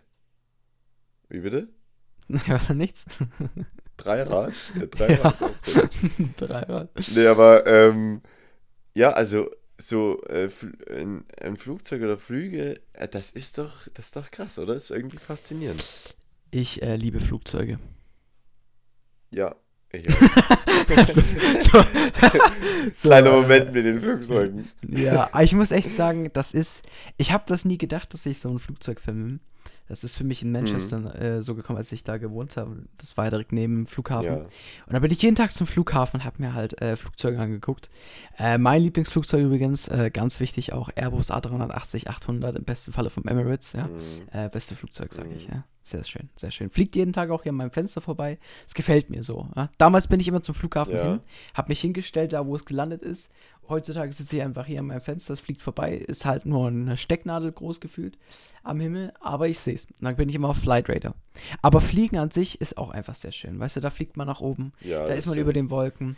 [1.29, 1.67] Wie bitte?
[2.47, 3.05] Ja, nichts.
[3.97, 4.53] Dreirad?
[4.75, 5.39] Ja, Dreirad.
[5.39, 5.89] Ja.
[6.37, 6.89] Dreirad.
[7.13, 8.21] Nee, aber ähm,
[8.95, 10.49] ja, also so äh,
[10.89, 14.73] ein, ein, Flugzeug oder Flüge, äh, das ist doch, das ist doch krass, oder?
[14.73, 16.15] Das ist irgendwie faszinierend.
[16.49, 17.77] Ich äh, liebe Flugzeuge.
[19.31, 19.55] Ja,
[19.91, 21.07] ich auch.
[21.07, 21.21] so,
[21.59, 21.83] so,
[22.93, 24.69] so, Kleiner äh, Moment mit den Flugzeugen.
[24.87, 26.83] Ja, ich muss echt sagen, das ist,
[27.17, 29.39] ich habe das nie gedacht, dass ich so ein Flugzeug vermisse.
[29.87, 31.07] Das ist für mich in Manchester mhm.
[31.07, 32.83] äh, so gekommen, als ich da gewohnt habe.
[32.97, 34.25] Das war direkt neben dem Flughafen.
[34.25, 34.37] Ja.
[34.37, 37.89] Und da bin ich jeden Tag zum Flughafen und habe mir halt äh, Flugzeuge angeguckt.
[38.37, 43.23] Äh, mein Lieblingsflugzeug übrigens, äh, ganz wichtig, auch Airbus A380, 800, im besten Falle vom
[43.25, 43.73] Emirates.
[43.73, 43.87] Ja?
[43.87, 44.27] Mhm.
[44.31, 45.35] Äh, beste Flugzeug, sage mhm.
[45.35, 45.47] ich.
[45.47, 45.63] Ja?
[45.85, 46.71] Sehr schön, sehr schön.
[46.71, 48.39] Fliegt jeden Tag auch hier an meinem Fenster vorbei.
[48.65, 49.47] Es gefällt mir so.
[49.55, 49.69] Ja?
[49.77, 51.03] Damals bin ich immer zum Flughafen ja.
[51.03, 51.19] hin,
[51.53, 53.31] habe mich hingestellt, da wo es gelandet ist
[53.69, 56.97] heutzutage sitze ich einfach hier an meinem Fenster, es fliegt vorbei, ist halt nur eine
[56.97, 58.17] Stecknadel groß gefühlt
[58.63, 59.87] am Himmel, aber ich sehe es.
[59.99, 61.15] Dann bin ich immer auf Flight Radar.
[61.61, 63.59] Aber Fliegen an sich ist auch einfach sehr schön.
[63.59, 65.43] Weißt du, da fliegt man nach oben, ja, da ist man stimmt.
[65.43, 66.17] über den Wolken.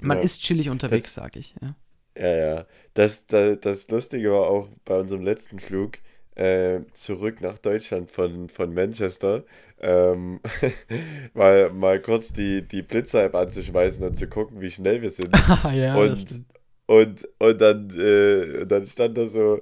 [0.00, 0.24] Man ja.
[0.24, 1.54] ist chillig unterwegs, das, sag ich.
[1.60, 1.74] Ja,
[2.16, 2.36] ja.
[2.36, 2.66] ja.
[2.94, 5.98] Das, das, das Lustige war auch bei unserem letzten Flug.
[6.34, 9.44] Äh, zurück nach Deutschland von, von Manchester,
[9.82, 10.40] ähm,
[11.34, 15.30] mal, mal kurz die, die Blitzer-App anzuschmeißen und zu gucken, wie schnell wir sind.
[15.74, 16.44] ja, und,
[16.86, 19.60] und, und dann, äh, dann stand da so,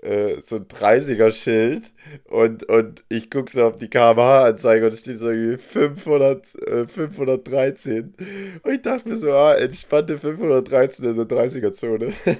[0.00, 1.92] äh, so ein 30er-Schild
[2.24, 6.88] und, und ich gucke so auf die kmh-Anzeige und es steht so irgendwie 500, äh,
[6.88, 8.14] 513.
[8.62, 12.12] Und ich dachte mir so, ah, entspannte 513 in der 30er-Zone.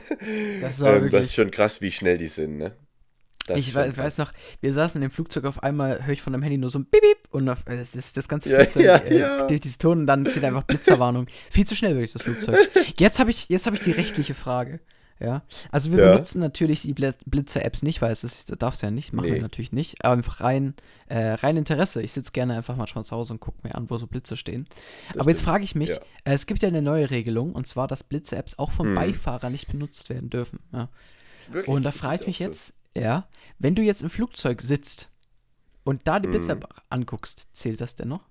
[0.60, 2.72] Das, ähm, das ist schon krass, wie schnell die sind, ne?
[3.48, 6.32] Das ich weiß, weiß, noch, wir saßen in dem Flugzeug, auf einmal höre ich von
[6.32, 8.96] dem Handy nur so ein Bip, Bip und auf, das ist das ganze Flugzeug ja,
[8.96, 9.46] äh, ja.
[9.46, 11.26] durch dieses Ton und dann steht einfach Blitzerwarnung.
[11.50, 12.58] Viel zu schnell wirklich das Flugzeug.
[12.96, 14.80] Jetzt habe ich, hab ich die rechtliche Frage.
[15.20, 16.12] Ja, also wir ja.
[16.12, 19.34] benutzen natürlich die Blitzer-Apps nicht, weil es ist, darf es ja nicht, machen nee.
[19.34, 20.74] wir natürlich nicht, aber einfach rein,
[21.08, 22.02] äh, rein Interesse.
[22.02, 24.68] Ich sitze gerne einfach manchmal zu Hause und gucke mir an, wo so Blitze stehen.
[25.08, 25.96] Das aber jetzt frage ich mich, ja.
[26.24, 28.94] äh, es gibt ja eine neue Regelung und zwar, dass Blitzer-Apps auch vom hm.
[28.94, 30.60] Beifahrer nicht benutzt werden dürfen.
[30.72, 30.88] Ja.
[31.48, 31.74] Wirklich?
[31.74, 35.10] Und da frage ich mich jetzt, ja, wenn du jetzt im Flugzeug sitzt
[35.84, 36.62] und da die Blitzer mhm.
[36.88, 38.26] anguckst, zählt das denn noch?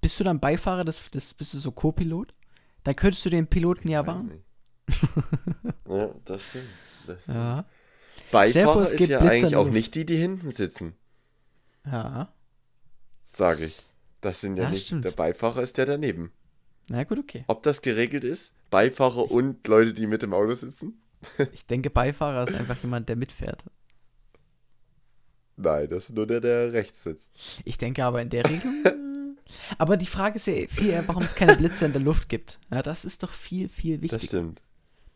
[0.00, 2.32] Bist du dann Beifahrer, des, des, bist du so Co-Pilot?
[2.84, 4.42] Dann könntest du den Piloten ja warnen.
[5.88, 6.68] ja, das stimmt.
[7.06, 7.36] Das stimmt.
[7.36, 7.64] Ja.
[8.32, 10.94] Beifahrer vor, ist ja Blitzer eigentlich auch nicht die, die hinten sitzen.
[11.84, 12.32] Ja.
[13.32, 13.82] Sage ich.
[14.20, 14.86] Das sind ja, ja nicht.
[14.86, 15.04] Stimmt.
[15.04, 16.32] Der Beifahrer ist der daneben.
[16.88, 17.44] Na gut, okay.
[17.46, 18.52] Ob das geregelt ist?
[18.70, 21.00] Beifahrer ich, und Leute, die mit dem Auto sitzen?
[21.52, 23.64] ich denke, Beifahrer ist einfach jemand, der mitfährt.
[25.62, 27.32] Nein, das ist nur der, der rechts sitzt.
[27.64, 29.36] Ich denke aber in der Regelung.
[29.78, 32.58] aber die Frage ist ja viel eher, warum es keine Blitze in der Luft gibt.
[32.72, 34.18] Ja, das ist doch viel, viel wichtiger.
[34.18, 34.62] Das stimmt.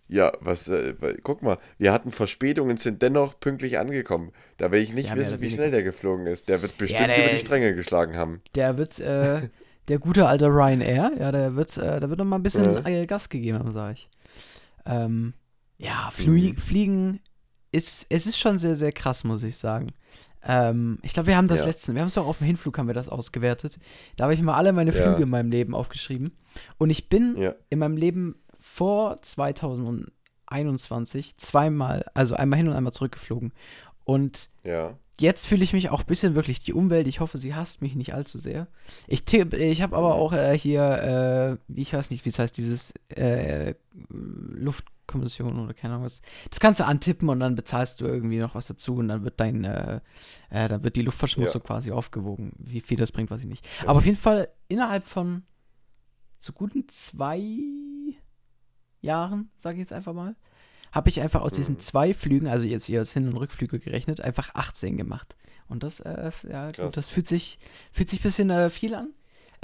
[0.09, 4.33] Ja, was, äh, guck mal, wir hatten Verspätungen, sind dennoch pünktlich angekommen.
[4.57, 6.49] Da will ich nicht ja, wissen, wie schnell der geflogen ist.
[6.49, 8.41] Der wird bestimmt ja, der, über die Stränge geschlagen haben.
[8.55, 9.49] Der wird, äh,
[9.89, 13.05] der gute alte Ryanair, ja, der wird, äh, da wird noch mal ein bisschen ja.
[13.05, 14.09] Gas gegeben haben, sag ich.
[14.85, 15.35] Ähm,
[15.79, 16.57] ja, Flie mhm.
[16.57, 17.21] Fliegen
[17.73, 19.93] ist, es ist schon sehr, sehr krass, muss ich sagen.
[20.47, 21.67] Ähm, ich glaube, wir haben das ja.
[21.67, 23.79] letzte, wir haben es doch auf dem Hinflug haben wir das ausgewertet.
[24.17, 25.17] Da habe ich mal alle meine Flüge ja.
[25.19, 26.37] in meinem Leben aufgeschrieben.
[26.79, 27.55] Und ich bin ja.
[27.69, 33.53] in meinem Leben vor 2021 zweimal, also einmal hin und einmal zurückgeflogen.
[34.05, 34.49] Und
[35.19, 37.07] jetzt fühle ich mich auch ein bisschen wirklich die Umwelt.
[37.07, 38.69] Ich hoffe, sie hasst mich nicht allzu sehr.
[39.07, 42.57] Ich, tipp- ich habe aber auch äh, hier, äh, ich weiß nicht, wie es heißt,
[42.57, 43.75] dieses äh,
[45.07, 46.21] Luftkommission oder keine Ahnung was.
[46.51, 49.39] Das kannst du antippen und dann bezahlst du irgendwie noch was dazu und dann wird
[49.41, 50.01] dein, äh,
[50.51, 52.53] äh, dann wird die Luftverschmutzung quasi aufgewogen.
[52.59, 53.67] Wie viel das bringt, weiß ich nicht.
[53.83, 53.89] Ja.
[53.89, 55.45] Aber auf jeden Fall innerhalb von
[56.39, 57.41] so guten zwei
[59.01, 60.37] Jahren, sage ich jetzt einfach mal,
[60.93, 61.81] habe ich einfach aus diesen Mhm.
[61.81, 65.37] zwei Flügen, also jetzt hier als Hin- und Rückflüge gerechnet, einfach 18 gemacht.
[65.69, 67.59] Und das, äh, ja, das fühlt sich,
[67.93, 69.11] fühlt sich ein bisschen äh, viel an.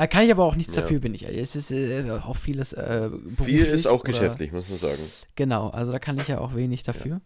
[0.02, 0.80] Äh, kann ich aber auch nichts Ja.
[0.82, 1.22] dafür, bin ich.
[1.24, 3.10] Es ist äh, auch vieles äh,
[3.44, 5.02] Viel ist auch oder- geschäftlich, muss man sagen.
[5.36, 7.20] Genau, also da kann ich ja auch wenig dafür.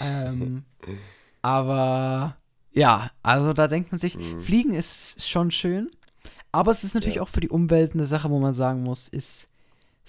[0.00, 0.64] Ähm,
[1.42, 2.36] aber
[2.72, 4.40] ja, also da denkt man sich, Mhm.
[4.40, 5.90] Fliegen ist schon schön,
[6.52, 7.22] aber es ist natürlich Ja.
[7.22, 9.47] auch für die Umwelt eine Sache, wo man sagen muss, ist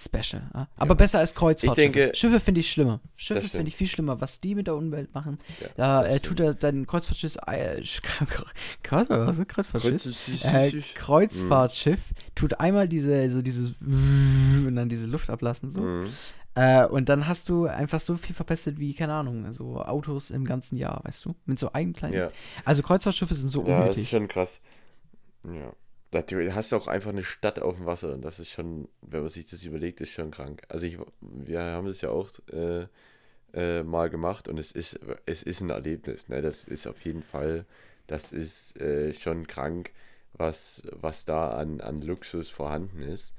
[0.02, 0.42] special.
[0.78, 0.94] Aber Ja.
[0.96, 2.12] besser als Kreuzfahrtschiffe.
[2.16, 3.02] Schiffe finde ich schlimmer.
[3.18, 5.40] Schiffe finde ich viel schlimmer, was die mit der Umwelt machen.
[5.60, 7.84] Ja, Da äh, tut er dein Kreuzfahrtschiff, äh,
[8.84, 10.16] Kreuzfahrtschiff?
[10.16, 10.46] stimmt.
[10.46, 12.00] Äh, Kreuzfahrtschiff
[12.36, 15.82] tut einmal diese, so dieses und dann diese Luft ablassen so.
[15.82, 16.08] Mhm.
[16.56, 20.46] Äh, und dann hast du einfach so viel verpestet wie, keine Ahnung, so Autos im
[20.46, 21.36] ganzen Jahr, weißt du?
[21.46, 22.14] Mit so einem kleinen.
[22.16, 22.30] Ja.
[22.66, 24.10] Also Kreuzfahrtschiffe sind so ja, das ist unnötig.
[24.10, 24.60] schon krass.
[25.46, 25.72] Ja.
[26.12, 29.30] Du hast auch einfach eine Stadt auf dem Wasser und das ist schon, wenn man
[29.30, 30.64] sich das überlegt, ist schon krank.
[30.68, 32.88] Also ich, wir haben das ja auch äh,
[33.54, 36.28] äh, mal gemacht und es ist, es ist ein Erlebnis.
[36.30, 36.42] Ne?
[36.42, 37.66] Das ist auf jeden Fall,
[38.08, 39.92] das ist äh, schon krank,
[40.34, 43.34] was, was da an, an Luxus vorhanden ist.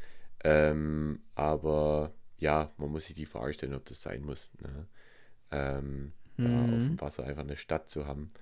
[0.44, 4.52] Ähm, aber ja, man muss sich die Frage stellen, ob das sein muss.
[4.60, 4.86] Ne?
[5.50, 6.86] Ähm, da auf Mhm.
[6.86, 8.32] dem Wasser einfach eine Stadt zu haben.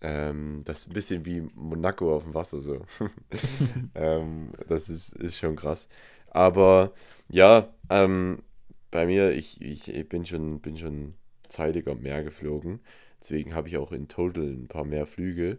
[0.00, 2.84] Ähm, das ist ein bisschen wie Monaco auf dem Wasser so.
[3.94, 5.88] ähm, das ist, ist schon krass.
[6.30, 6.92] Aber
[7.28, 8.42] ja, ähm,
[8.90, 11.14] bei mir, ich, ich, ich bin schon, bin schon
[11.48, 12.80] zeitiger mehr geflogen.
[13.20, 15.58] Deswegen habe ich auch in total ein paar mehr Flüge.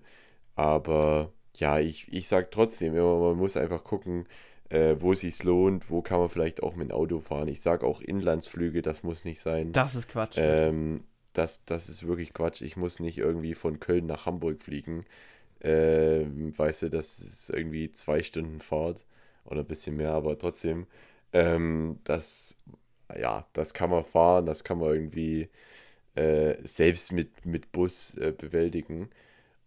[0.56, 4.28] Aber ja, ich, ich sage trotzdem immer, man muss einfach gucken,
[4.70, 7.48] äh, wo es sich lohnt, wo kann man vielleicht auch mit dem Auto fahren.
[7.48, 9.72] Ich sage auch Inlandsflüge, das muss nicht sein.
[9.72, 10.36] Das ist Quatsch.
[10.38, 11.04] Ähm,
[11.38, 12.62] das, das ist wirklich Quatsch.
[12.62, 15.06] Ich muss nicht irgendwie von Köln nach Hamburg fliegen.
[15.62, 19.06] Ähm, weißt du, das ist irgendwie zwei Stunden Fahrt
[19.46, 20.88] oder ein bisschen mehr, aber trotzdem,
[21.34, 22.60] ähm, das,
[23.18, 25.50] ja, das kann man fahren, das kann man irgendwie
[26.16, 29.10] äh, selbst mit, mit Bus äh, bewältigen.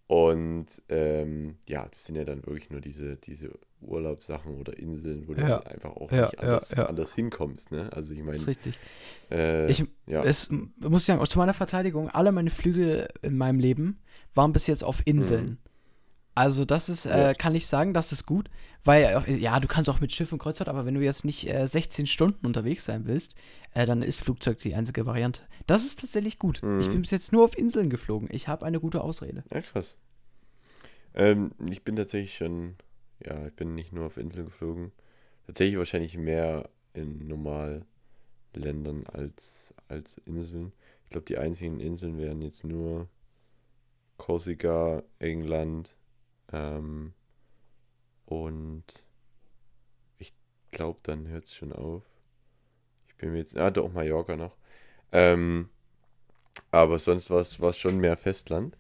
[0.07, 3.53] Und ähm, ja, das sind ja dann wirklich nur diese, diese
[3.89, 5.49] Urlaubssachen oder Inseln, wo du Ja.
[5.57, 6.87] halt einfach auch Ja, nicht anders, ja.
[6.87, 7.91] anders hinkommst, ne?
[7.93, 8.79] Also ich das meine, ist richtig.
[9.31, 14.01] äh, Ich, es muss ich sagen, zu meiner Verteidigung, alle meine Flüge in meinem Leben
[14.35, 15.59] waren bis jetzt auf Inseln.
[16.35, 18.49] Also das ist, äh, kann ich sagen, das ist gut,
[18.85, 21.67] weil, ja, du kannst auch mit Schiff und Kreuzfahrt, aber wenn du jetzt nicht äh,
[21.67, 23.35] 16 Stunden unterwegs sein willst,
[23.75, 25.43] äh, dann ist Flugzeug die einzige Variante.
[25.67, 26.59] Das ist tatsächlich gut.
[26.79, 26.93] Ich Mhm.
[26.93, 28.29] bin bis jetzt nur auf Inseln geflogen.
[28.31, 29.43] Ich habe eine gute Ausrede.
[29.53, 29.97] Ja, krass.
[31.15, 32.77] Ähm, ich bin tatsächlich schon,
[33.21, 34.93] ja, ich bin nicht nur auf Inseln geflogen.
[35.47, 40.73] Tatsächlich wahrscheinlich mehr in Normalländern als, als Inseln.
[41.05, 43.09] Ich glaube, die einzigen Inseln wären jetzt nur
[44.19, 45.97] Korsika, England
[46.53, 47.15] ähm,
[48.27, 48.85] und
[50.19, 50.35] ich
[50.71, 52.03] glaube, dann hört es schon auf.
[53.09, 54.57] Ich bin mir jetzt, ah, doch, Mallorca noch.
[55.13, 55.71] Ähm,
[56.71, 58.77] aber sonst war es schon mehr Festland.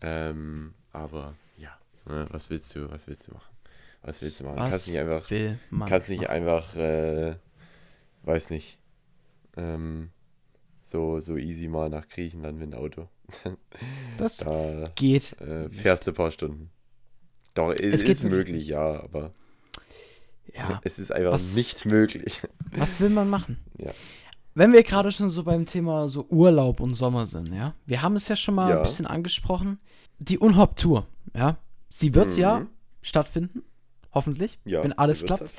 [0.00, 3.51] Ähm, aber ja, ne, was willst du, was willst du machen?
[4.02, 4.56] Was willst du machen?
[4.56, 5.30] Was kannst nicht einfach,
[5.88, 7.36] kannst nicht einfach, äh,
[8.24, 8.78] weiß nicht,
[9.56, 10.10] ähm,
[10.80, 13.08] so, so easy mal nach Griechenland mit dem Auto.
[14.18, 15.40] das Da geht.
[15.40, 16.70] äh, fährst du ein paar Stunden.
[17.54, 19.32] Doch, es, Es ist möglich, ja, aber
[20.52, 20.80] Ja.
[20.84, 22.42] es ist einfach Was- nicht möglich.
[22.72, 23.58] Was will man machen?
[23.78, 23.92] Ja.
[24.54, 28.16] Wenn wir gerade schon so beim Thema so Urlaub und Sommer sind, ja, wir haben
[28.16, 28.76] es ja schon mal Ja.
[28.76, 29.78] ein bisschen angesprochen.
[30.18, 31.56] Die Unhop-Tour, ja,
[31.88, 32.38] sie wird Mhm.
[32.38, 32.66] ja
[33.00, 33.62] stattfinden,
[34.14, 35.50] hoffentlich, Ja, wenn alles klappt.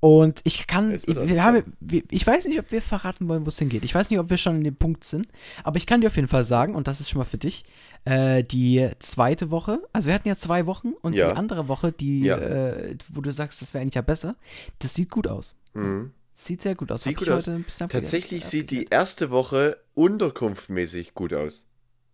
[0.00, 1.72] Und ich kann, wir haben,
[2.10, 3.84] ich weiß nicht, ob wir verraten wollen, wo es hingeht.
[3.84, 5.28] Ich weiß nicht, ob wir schon in dem Punkt sind,
[5.62, 7.64] aber ich kann dir auf jeden Fall sagen, und das ist schon mal für dich,
[8.04, 11.28] äh, die zweite Woche, also wir hatten ja zwei Wochen und Ja.
[11.30, 12.36] die andere Woche, die, Ja.
[12.36, 14.36] äh, wo du sagst, das wäre eigentlich ja besser,
[14.78, 15.54] das sieht gut aus.
[15.72, 16.12] Mhm.
[16.34, 17.04] Sieht sehr gut aus.
[17.04, 17.48] Sieht Hab gut aus.
[17.78, 21.66] Tatsächlich sieht die erste Woche unterkunftmäßig gut aus.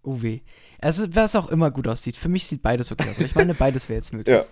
[0.02, 0.40] Oh weh.
[0.80, 2.16] Also, was auch immer gut aussieht.
[2.16, 3.16] Für mich sieht beides okay aus.
[3.16, 4.34] Aber ich meine, beides wäre jetzt möglich.
[4.36, 4.44] Ja.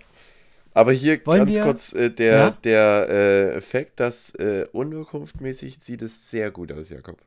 [0.73, 2.49] Aber hier Wollen ganz wir- kurz äh, der, Ja?
[2.63, 7.17] der äh, Effekt, dass äh, unterkunftmäßig sieht es sehr gut aus, Jakob.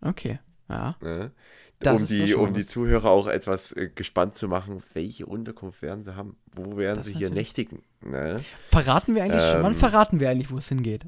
[0.00, 0.38] Okay.
[0.68, 0.96] Ja.
[1.00, 1.32] Ne?
[1.80, 2.64] Das um die, um die.
[2.64, 6.36] Zuhörer auch etwas äh, gespannt zu machen, welche Unterkunft werden sie haben?
[6.54, 7.82] Wo werden Das sie hier nächtigen?
[8.04, 8.40] Ne?
[8.70, 9.62] Verraten wir eigentlich schon?
[9.64, 9.78] Wann Ähm.
[9.78, 11.04] verraten wir eigentlich, wo es hingeht?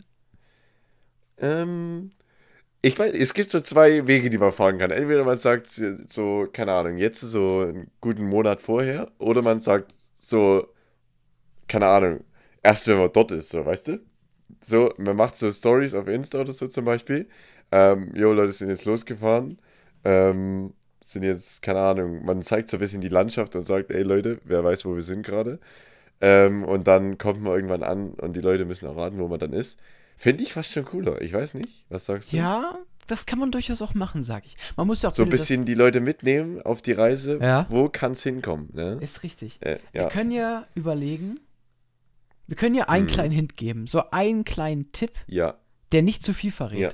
[1.39, 2.11] Ähm,
[2.83, 4.91] ich weiß, es gibt so zwei Wege, die man fahren kann.
[4.91, 5.69] Entweder man sagt
[6.09, 10.67] so, keine Ahnung, jetzt so einen guten Monat vorher, oder man sagt so,
[11.68, 12.24] keine Ahnung,
[12.62, 14.00] erst wenn man dort ist, so, weißt du?
[14.61, 17.29] So, man macht so Stories auf Insta oder so zum Beispiel.
[17.72, 19.59] Ähm, jo, Leute sind jetzt losgefahren.
[20.05, 24.03] Ähm, sind jetzt, keine Ahnung, man zeigt so ein bisschen die Landschaft und sagt, ey
[24.03, 25.59] Leute, wer weiß, wo wir sind gerade.
[26.20, 29.53] Ähm, und dann kommt man irgendwann an und die Leute müssen erraten, wo man dann
[29.53, 29.79] ist.
[30.16, 31.20] Finde ich fast schon cooler.
[31.20, 31.85] Ich weiß nicht.
[31.88, 32.37] Was sagst du?
[32.37, 34.57] Ja, das kann man durchaus auch machen, sag ich.
[34.77, 37.38] Man muss ja auch So ein bisschen die Leute mitnehmen auf die Reise.
[37.42, 37.66] Ja.
[37.68, 38.70] Wo kann es hinkommen?
[38.72, 38.98] Ne?
[39.00, 39.59] Ist richtig.
[39.61, 40.09] Äh, Wir ja.
[40.09, 41.40] können ja überlegen,
[42.47, 43.11] wir können ja einen Mhm.
[43.11, 45.59] kleinen Hint geben, so einen kleinen Tipp, ja.
[45.93, 46.79] der nicht zu viel verrät.
[46.81, 46.91] Ja.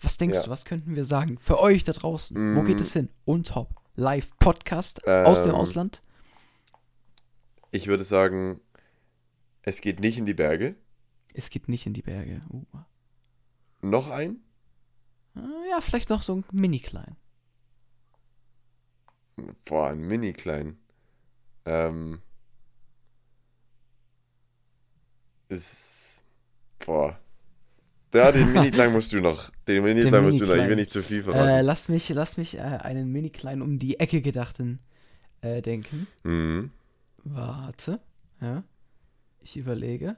[0.00, 0.44] Was denkst Ja.
[0.44, 1.38] du, was könnten wir sagen?
[1.38, 2.82] Für euch da draußen, wo geht Mm.
[2.82, 3.08] es hin?
[3.24, 3.74] Und top.
[3.96, 6.02] Live Podcast aus dem Ähm, Ausland.
[7.72, 8.60] Ich würde sagen,
[9.62, 10.76] es geht nicht in die Berge.
[11.34, 12.42] Es geht nicht in die Berge.
[12.50, 12.64] Uh.
[13.82, 14.36] Noch ein?
[15.34, 17.16] Ah, Ja, vielleicht noch so ein mini-klein.
[19.64, 20.78] Boah, ein Mini-Klein.
[21.64, 22.22] Ähm.
[25.48, 26.22] Ist.
[26.84, 27.18] Boah.
[28.14, 29.50] Ja, den Mini-Klein musst du noch.
[29.66, 30.54] Den Mini-Klein musst du noch.
[30.54, 31.66] Ich will nicht zu viel Äh, verraten.
[31.66, 34.78] lass mich, lass mich äh, einen mini-klein um die Ecke gedachten
[35.40, 36.06] äh, denken.
[36.22, 36.70] mhm.
[37.24, 38.00] Warte.
[38.40, 38.62] Ja.
[39.42, 40.16] Ich überlege.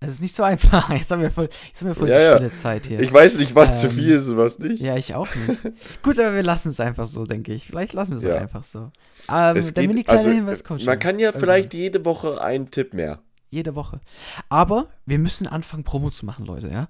[0.00, 0.90] Es ist nicht so einfach.
[0.96, 2.34] Jetzt haben wir voll, jetzt haben wir voll Ja, die ja.
[2.36, 3.00] stille Zeit hier.
[3.00, 4.80] Ich weiß nicht, was zu Ähm, viel ist und was nicht.
[4.80, 5.60] ja, ich auch nicht.
[6.02, 7.66] Gut, aber wir lassen es einfach so, denke ich.
[7.66, 8.36] Vielleicht lassen wir es Ja.
[8.36, 8.90] einfach so.
[9.30, 10.98] Ähm, Es der geht- mini-kleine also, Hinweis kommt Man schon.
[11.00, 11.40] kann ja Irgendwann.
[11.42, 13.20] vielleicht jede Woche einen Tipp mehr.
[13.54, 14.00] Jede Woche.
[14.48, 16.88] Aber wir müssen anfangen, Promo zu machen, Leute, ja.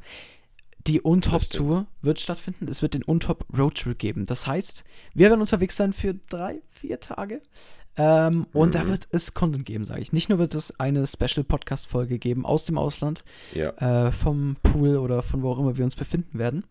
[0.87, 2.69] Die Untop-Tour wird stattfinden.
[2.69, 4.27] Es wird den Untop Roadtrip geben.
[4.27, 7.41] Das heißt, wir werden unterwegs sein für drei, vier Tage.
[7.97, 8.89] Ähm, Und da Mhm.
[8.89, 10.13] wird es Content geben, sage ich.
[10.13, 13.25] Nicht nur wird es eine Special-Podcast-Folge geben aus dem Ausland,
[13.55, 13.71] Ja.
[14.09, 16.65] äh, vom Pool oder von wo auch immer wir uns befinden werden,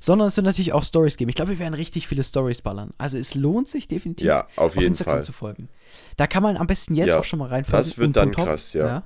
[0.00, 1.28] sondern es wird natürlich auch Stories geben.
[1.28, 2.92] Ich glaube, wir werden richtig viele Stories ballern.
[2.98, 5.24] Also es lohnt sich definitiv, Ja, auf auf jeden Instagram Fall.
[5.24, 5.68] zu folgen.
[6.16, 7.86] Da kann man am besten jetzt Ja, auch schon mal reinfolgen.
[7.88, 9.04] das wird dann Untop, krass, ja.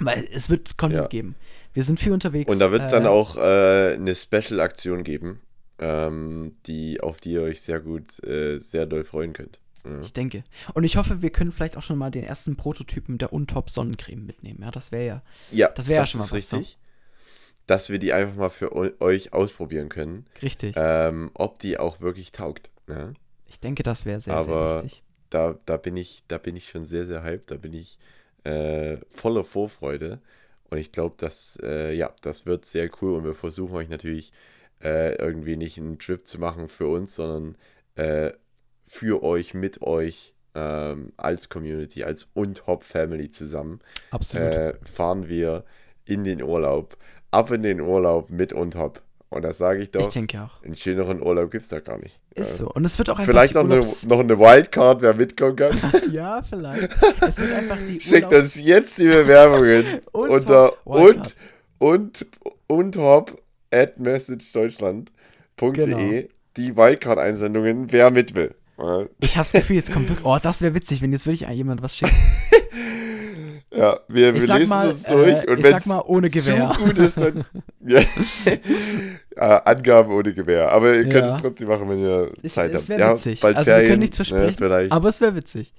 [0.00, 1.08] Weil es wird Content Ja.
[1.08, 1.34] geben.
[1.72, 2.50] Wir sind viel unterwegs.
[2.52, 5.40] Und da wird es dann äh, auch äh, eine Special-Aktion geben,
[5.78, 9.60] ähm, die, auf die ihr euch sehr gut, äh, sehr doll freuen könnt.
[9.84, 10.00] Ja.
[10.00, 10.42] Ich denke.
[10.74, 14.26] Und ich hoffe, wir können vielleicht auch schon mal den ersten Prototypen der Untop Sonnencreme
[14.26, 14.60] mitnehmen.
[14.62, 15.22] Ja, das wäre ja.
[15.52, 16.58] Ja, Das wäre ja schon mal ist was, ne?
[16.58, 16.78] richtig.
[17.66, 20.74] Dass wir die einfach mal für eu euch ausprobieren können, Richtig.
[20.76, 22.70] ähm, ob die auch wirklich taugt.
[22.88, 23.14] Ne?
[23.46, 25.02] ich denke, das wäre sehr, aber- sehr wichtig.
[25.30, 27.52] Da, da, bin ich, da bin ich schon sehr, sehr hyped.
[27.52, 27.98] Da bin ich
[28.44, 30.20] äh, voller Vorfreude.
[30.70, 33.16] Und ich glaube, dass, äh, ja, das wird sehr cool.
[33.16, 34.32] Und wir versuchen euch natürlich
[34.82, 37.56] äh, irgendwie nicht einen Trip zu machen für uns, sondern
[37.96, 38.32] äh,
[38.86, 44.52] für euch, mit euch ähm, als Community, als und Hop Family zusammen Absolut.
[44.52, 45.64] äh, fahren wir
[46.04, 46.96] in den Urlaub.
[47.30, 49.02] Ab in den Urlaub mit und Hop.
[49.30, 50.62] Und das sage ich ich doch, denke auch.
[50.64, 52.18] einen schöneren Urlaub gibt es da gar nicht.
[52.34, 52.68] Ist so.
[52.68, 55.78] Und es wird auch einfach Vielleicht noch eine, noch eine Wildcard, wer mitkommen kann.
[56.10, 56.88] Ja, vielleicht.
[57.20, 61.36] es wird einfach die Schickt Urlaubs- uns jetzt die Bewerbungen Und unter und
[61.78, 62.26] und
[62.66, 63.40] und hop
[63.70, 65.10] at messagedeutschland.de
[65.62, 66.28] Genau.
[66.56, 68.54] die Wildcard-Einsendungen, wer mit will.
[69.20, 70.26] Ich hab's Gefühl, jetzt kommt wirklich.
[70.26, 72.12] Oh, das wäre witzig, wenn jetzt wirklich jemand was schickt.
[73.72, 76.72] Ja, wir, wir lesen mal, uns durch äh, und wenn sag mal ohne Gewehr.
[76.74, 77.44] zu gut ist, dann
[77.86, 78.00] ja.
[79.36, 80.72] äh, Angaben ohne Gewehr.
[80.72, 81.36] Aber ihr könnt Ja.
[81.36, 82.88] es trotzdem machen, wenn ihr Zeit es habt.
[82.88, 83.40] wär Ja, witzig.
[83.40, 84.92] bald Also wir können Ferien, nichts ne, versprechen, vielleicht.
[84.92, 85.72] Aber es wäre witzig.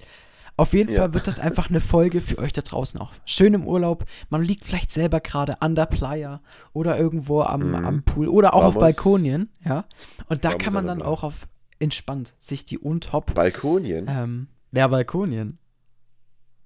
[0.58, 1.00] Auf jeden Ja.
[1.02, 3.12] Fall wird das einfach eine Folge für euch da draußen auch.
[3.26, 4.06] Schön im Urlaub.
[4.30, 6.42] Man liegt vielleicht selber gerade an der Playa
[6.74, 7.76] oder irgendwo am, Mhm.
[7.86, 8.96] am Pool oder auch auf Vamos.
[8.96, 9.86] Balkonien, ja.
[10.28, 11.48] Und da Vamos kann man dann auch auf
[11.80, 13.34] entspannt sich die Untop.
[13.34, 14.06] Balkonien?
[14.08, 15.58] Ähm, wer Balkonien?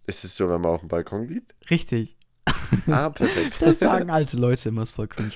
[0.07, 1.53] Ist es so, wenn man auf dem Balkon liegt?
[1.69, 2.15] Richtig.
[2.87, 3.61] Ah, perfekt.
[3.61, 5.31] Das sagen alte Leute immer, ist voll cringe.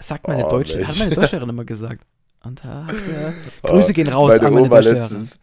[0.00, 0.88] Sagt meine Oh, Deutsche, Mensch.
[0.88, 2.04] hat meine Deutscherin immer gesagt.
[2.44, 3.14] Und da hat sie,
[3.62, 5.38] Grüße gehen raus meine an meine Oma letztens.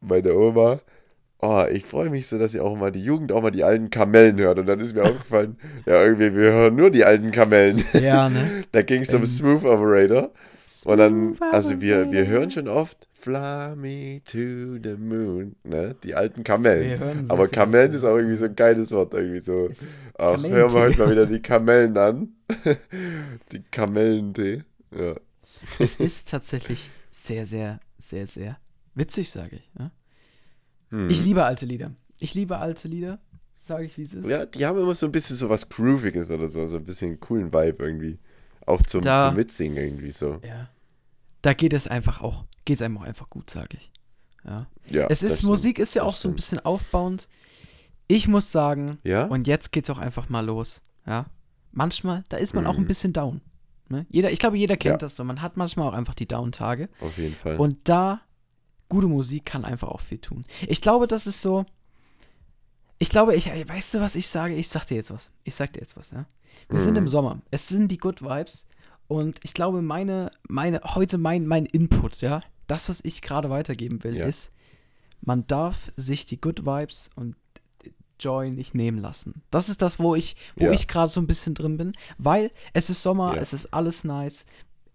[0.00, 0.80] Meine Oma.
[1.42, 3.88] Oh, ich freue mich so, dass sie auch mal die Jugend auch mal die alten
[3.90, 4.58] Kamellen hört.
[4.58, 5.56] Und dann ist mir aufgefallen,
[5.86, 7.82] ja, irgendwie, wir hören nur die alten Kamellen.
[7.94, 8.64] Ja, ne?
[8.72, 10.32] Da ging es um Ähm, Smooth Operator.
[10.84, 15.94] Und dann, Smooth also wir, wir hören schon oft Fly me to the moon, ne?
[16.02, 16.98] Die alten Kamellen.
[17.26, 19.68] Sehr Aber Kamellen ist auch irgendwie so ein geiles Wort, irgendwie so.
[20.18, 22.28] Ach, hören wir heute mal wieder die Kamellen an.
[23.52, 24.64] die Kamellentee.
[24.96, 25.14] Ja.
[25.78, 28.58] Es ist tatsächlich sehr, sehr, sehr, sehr
[28.94, 29.70] witzig, sage ich.
[29.78, 29.90] Ja?
[30.90, 31.10] Hm.
[31.10, 31.92] Ich liebe alte Lieder.
[32.20, 33.18] Ich liebe alte Lieder,
[33.56, 34.28] sage ich, wie es ist.
[34.28, 37.10] Ja, die haben immer so ein bisschen so was Grooviges oder so, so ein bisschen
[37.10, 38.18] einen coolen Vibe irgendwie.
[38.66, 40.40] Auch zum, Da- zum Mitsingen irgendwie so.
[40.46, 40.70] Ja.
[41.42, 43.90] Da geht es einfach auch, geht es einem auch einfach gut, sage ich.
[44.44, 44.66] Ja.
[44.88, 47.26] Ja, es ist, stimmt, Musik ist ja auch so ein bisschen aufbauend.
[48.06, 49.24] Ich muss sagen, Ja?
[49.24, 50.80] und jetzt geht's auch einfach mal los.
[51.04, 51.26] Ja.
[51.72, 52.88] Manchmal, da ist man auch ein Mhm.
[52.88, 53.40] bisschen down.
[53.88, 54.06] Ne?
[54.08, 54.98] Jeder, ich glaube, jeder kennt Ja.
[54.98, 55.24] das so.
[55.24, 56.88] Man hat manchmal auch einfach die Down-Tage.
[57.00, 57.56] Auf jeden Fall.
[57.58, 58.20] Und da,
[58.88, 60.44] gute Musik kann einfach auch viel tun.
[60.68, 61.66] Ich glaube, das ist so.
[62.98, 64.54] Ich glaube, ich, ey, weißt du, was ich sage?
[64.54, 65.32] Ich sag dir jetzt was.
[65.42, 66.26] Ich sag dir jetzt was, ja.
[66.68, 67.08] Wir sind im Mhm.
[67.08, 67.40] Sommer.
[67.50, 68.66] Es sind die Good Vibes.
[69.08, 74.02] Und ich glaube, meine, meine, heute mein, mein Input, ja, das, was ich gerade weitergeben
[74.04, 74.26] will, Ja.
[74.26, 74.52] ist,
[75.22, 77.36] man darf sich die Good Vibes und
[78.18, 79.42] Joy nicht nehmen lassen.
[79.50, 80.72] Das ist das, wo ich, wo Ja.
[80.72, 83.40] ich gerade so ein bisschen drin bin, weil es ist Sommer, Ja.
[83.40, 84.44] es ist alles nice.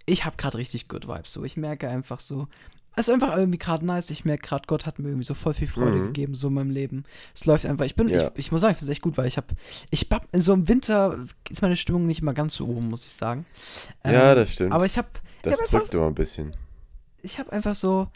[0.05, 1.33] Ich habe gerade richtig Good Vibes.
[1.33, 2.47] So, ich merke einfach so,
[2.95, 4.09] es ist einfach irgendwie gerade nice.
[4.11, 6.05] Ich merke gerade, Gott hat mir irgendwie so voll viel Freude Mhm.
[6.07, 7.03] gegeben, so in meinem Leben.
[7.33, 7.83] Es läuft einfach.
[7.85, 8.27] Ich bin, Ja.
[8.27, 9.47] ich, ich muss sagen, ich finde es echt gut, weil ich habe,
[9.89, 11.17] ich hab, so im Winter
[11.49, 13.45] ist meine Stimmung nicht immer ganz so oben, muss ich sagen.
[14.05, 14.71] ja, Ähm, das stimmt.
[14.71, 15.07] Aber ich habe,
[15.41, 16.55] das hab einfach- drückt immer ein bisschen.
[17.25, 18.07] Ich habe einfach so,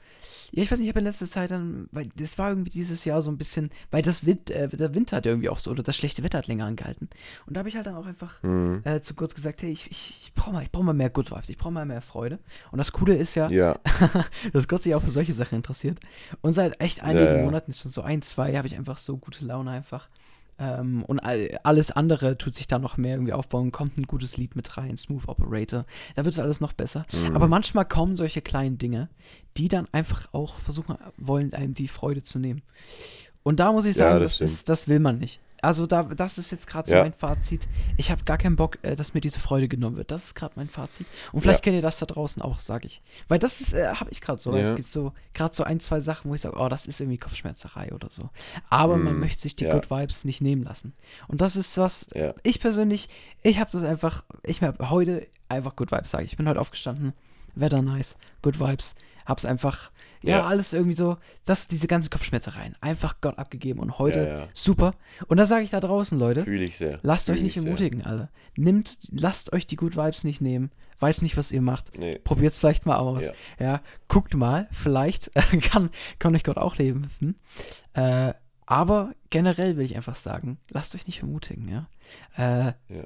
[0.51, 3.05] ja, ich weiß nicht, ich habe in letzter Zeit dann, weil das war irgendwie dieses
[3.05, 5.83] Jahr so ein bisschen, weil das Wind, äh, der Winter hat irgendwie auch so, oder
[5.83, 7.09] das schlechte Wetter hat länger angehalten.
[7.45, 8.81] Und da habe ich halt dann auch einfach Mhm.
[8.85, 11.31] äh, zu kurz gesagt, hey, ich, ich, ich brauche mal, ich brauch mal mehr Good
[11.31, 12.39] Vibes, ich brauche mal mehr Freude.
[12.71, 13.79] Und das Coole ist ja, Ja,
[14.53, 15.99] dass Gott sich auch für solche Sachen interessiert.
[16.41, 17.43] Und seit echt einigen Ja, ja.
[17.43, 20.09] Monaten, schon so ein, zwei, habe ich einfach so gute Laune einfach.
[20.59, 23.71] Ähm, und all, alles andere tut sich da noch mehr irgendwie aufbauen.
[23.71, 25.85] Kommt ein gutes Lied mit rein, Smooth Operator.
[26.15, 27.05] Da wird es alles noch besser.
[27.13, 27.35] Mhm.
[27.35, 29.09] Aber manchmal kommen solche kleinen Dinge,
[29.57, 32.61] die dann einfach auch versuchen wollen, einem die Freude zu nehmen.
[33.43, 34.49] Und da muss ich Ja, sagen, das das, stimmt.
[34.51, 35.39] ist, das will man nicht.
[35.61, 37.03] Also da, das ist jetzt gerade so Ja.
[37.03, 37.67] mein Fazit.
[37.97, 40.09] Ich habe gar keinen Bock, äh, dass mir diese Freude genommen wird.
[40.11, 41.05] Das ist gerade mein Fazit.
[41.31, 41.63] Und vielleicht Ja.
[41.63, 43.01] kennt ihr das da draußen auch, sage ich.
[43.27, 44.51] Weil das ist, äh, habe ich gerade so.
[44.53, 44.75] weil Es Ja.
[44.75, 47.91] gibt so gerade so ein, zwei Sachen, wo ich sage, oh, das ist irgendwie Kopfschmerzerei
[47.93, 48.29] oder so.
[48.69, 49.73] Aber man Mm, möchte sich die ja.
[49.73, 50.93] Good Vibes nicht nehmen lassen.
[51.27, 52.33] Und das ist was, ja.
[52.43, 53.09] ich persönlich,
[53.43, 56.31] ich habe das einfach, ich habe heute einfach Good Vibes, sage ich.
[56.31, 57.13] Ich bin heute aufgestanden,
[57.55, 58.95] Wetter nice, Good Vibes,
[59.25, 59.91] hab's einfach,
[60.21, 60.45] ja, Ja.
[60.45, 64.47] alles irgendwie so, das, diese ganzen Kopfschmerzereien, einfach Gott abgegeben und heute Ja, ja.
[64.53, 64.93] super.
[65.27, 66.99] Und da sage ich da draußen, Leute, Fühle ich sehr.
[67.03, 67.69] lasst Fühl euch nicht ich sehr.
[67.71, 68.29] ermutigen, alle.
[68.57, 71.97] Nimmt, lasst euch die Good Vibes nicht nehmen, weiß nicht, was ihr macht.
[71.97, 72.19] Nee.
[72.23, 73.29] Probiert's vielleicht mal aus.
[73.59, 73.81] Ja.
[74.09, 75.31] Guckt mal, vielleicht
[75.71, 75.89] kann,
[76.19, 77.09] kann euch Gott auch leben.
[77.19, 77.35] Hm?
[77.93, 78.33] Äh,
[78.65, 81.87] aber generell will ich einfach sagen, lasst euch nicht ermutigen, ja.
[82.37, 83.03] Äh, Ja.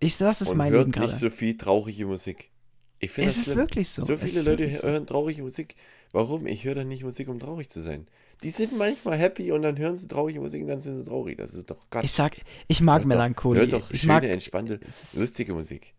[0.00, 1.06] Ich, das ist Und mein hört Leben gerade.
[1.08, 2.52] nicht so viel traurige Musik.
[3.00, 3.58] Ich finde es das ist schlimm.
[3.58, 4.04] wirklich so.
[4.04, 4.88] So viele Leute so.
[4.88, 5.76] hören traurige Musik.
[6.12, 6.46] Warum?
[6.46, 8.06] Ich höre dann nicht Musik, um traurig zu sein.
[8.42, 11.38] Die sind manchmal happy und dann hören sie traurige Musik und dann sind sie traurig.
[11.38, 12.04] Das ist doch Gott.
[12.04, 12.36] Ich sag,
[12.66, 13.62] ich mag doch- Melancholie.
[13.62, 14.80] Hört doch ich, schöne, mag, entspannte,
[15.14, 15.94] lustige Musik.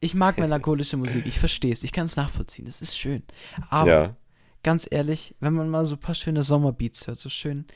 [0.00, 1.26] ich mag melancholische Musik.
[1.26, 1.82] Ich verstehe es.
[1.82, 2.66] Ich kann es nachvollziehen.
[2.66, 3.22] Es ist schön.
[3.70, 4.16] Aber ja,
[4.62, 7.66] ganz ehrlich, wenn man mal so ein paar schöne Sommerbeats hört, so schön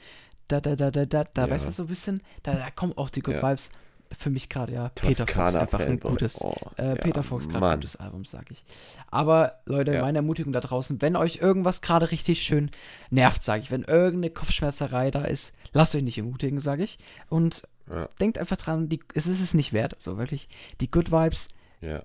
[0.48, 1.50] da, da, da, da, da, da, Ja.
[1.50, 3.42] weißt du, so ein bisschen, da, da kommen auch die Good Ja.
[3.50, 3.70] Vibes.
[4.16, 4.88] Für mich gerade, ja.
[4.90, 8.50] Peter Fox, einfach ein gutes, Oh, äh, ja, Peter Fox, gerade ein gutes Album, sag
[8.50, 8.64] ich.
[9.10, 10.00] Aber, Leute, Ja.
[10.02, 12.70] meine Ermutigung da draußen, wenn euch irgendwas gerade richtig schön
[13.10, 16.98] nervt, sage ich, wenn irgendeine Kopfschmerzerei da ist, lasst euch nicht ermutigen, sage ich.
[17.28, 18.08] Und Ja.
[18.20, 20.48] denkt einfach dran, die, es ist es nicht wert, so wirklich.
[20.80, 21.48] Die Good Vibes,
[21.80, 22.02] Ja,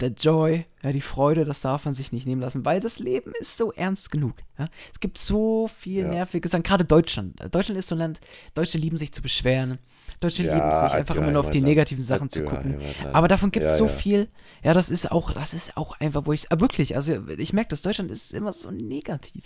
[0.00, 3.32] der Joy, ja, die Freude, das darf man sich nicht nehmen lassen, weil das Leben
[3.38, 4.34] ist so ernst genug.
[4.58, 4.68] Ja?
[4.92, 6.08] Es gibt so viel Ja.
[6.08, 7.38] nerviges gerade Deutschland.
[7.54, 8.20] Deutschland ist so ein Land,
[8.54, 9.78] Deutsche lieben sich zu beschweren.
[10.18, 12.78] Deutsche Ja, lieben es sich einfach immer nur auf die negativen Sachen zu gucken.
[13.12, 14.28] Aber davon gibt es so viel.
[14.62, 17.70] Ja, das ist auch, das ist auch einfach, wo ich, ah, wirklich, also ich merke
[17.70, 19.44] das, Deutschland ist immer so negativ.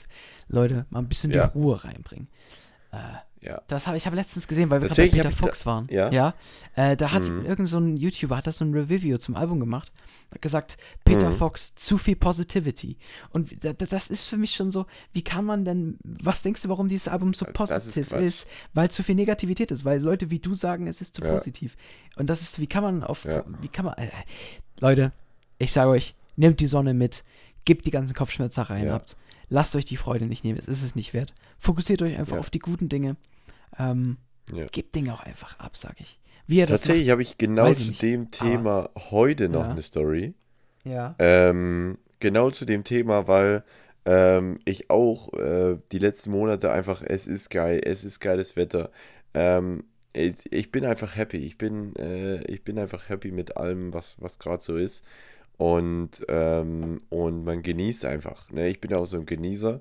[0.49, 2.29] Leute, mal ein bisschen die Ruhe reinbringen.
[2.91, 2.97] Äh,
[3.45, 3.61] ja.
[3.69, 5.87] das habe ich habe letztens gesehen, weil wir gerade bei Peter ich da- Fox waren.
[5.91, 6.35] ja.
[6.75, 7.45] Äh, da hat Mhm.
[7.47, 9.93] irgend so ein YouTuber hat das so ein Review zum Album gemacht,
[10.33, 11.35] hat gesagt, Peter Mhm.
[11.35, 12.97] Fox zu viel Positivity.
[13.31, 16.63] Und da- da- das ist für mich schon so, wie kann man denn, was denkst
[16.63, 18.23] du, warum dieses Album so Das ist positiv Quatsch.
[18.23, 18.47] ist?
[18.73, 21.33] Weil zu viel Negativität ist, weil Leute wie du sagen, es ist zu Ja.
[21.33, 21.77] positiv.
[22.17, 23.45] Und das ist, wie kann man auf, Ja.
[23.61, 24.09] wie kann man, äh,
[24.81, 25.13] Leute,
[25.59, 27.23] ich sage euch, nehmt die Sonne mit,
[27.65, 28.97] gebt die ganzen Kopfschmerzereien Ja.
[28.97, 29.07] ab,
[29.49, 31.33] lasst euch die Freude nicht nehmen, es ist es nicht wert.
[31.59, 32.41] Fokussiert euch einfach Ja.
[32.41, 33.17] auf die guten Dinge.
[33.79, 34.19] Ähm,
[34.53, 34.67] Ja.
[34.67, 36.19] gebt Dinge auch einfach ab, sag ich.
[36.67, 38.03] Tatsächlich habe ich genau ich zu nicht.
[38.03, 39.71] dem Thema heute noch Ja.
[39.71, 40.35] eine Story.
[40.85, 41.15] ja.
[41.19, 43.65] Ähm, genau zu dem Thema, weil
[44.05, 48.91] ähm, ich auch äh, die letzten Monate einfach, es ist geil, es ist geiles Wetter.
[49.33, 51.39] Ähm, ich, ich bin einfach happy.
[51.39, 55.05] Ich bin, äh, ich bin einfach happy mit allem, was, was gerade so ist.
[55.57, 58.51] Und, ähm, und man genießt einfach.
[58.51, 58.69] Ne?
[58.69, 59.81] Ich bin auch so ein Genießer,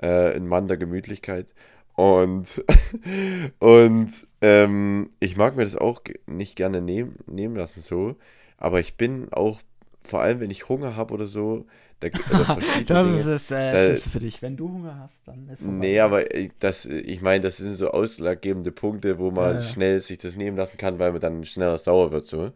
[0.00, 1.52] äh, ein Mann der Gemütlichkeit.
[1.98, 2.64] Und,
[3.58, 4.08] und
[4.40, 8.14] ähm, ich mag mir das auch nicht gerne nehmen, nehmen lassen so.
[8.56, 9.60] Aber ich bin auch,
[10.04, 11.66] vor allem wenn ich Hunger habe oder so,
[11.98, 12.08] da,
[12.46, 14.42] verschiedene Das Dinge, ist das äh, Da- Schlimmste für dich.
[14.42, 15.74] Wenn du Hunger hast, dann ist vorbei.
[15.74, 19.62] Nee, aber ich- das, ich meine, das sind so ausschlaggebende Punkte, wo man Ja, ja.
[19.62, 22.52] schnell sich das nehmen lassen kann, weil man dann schneller sauer wird so.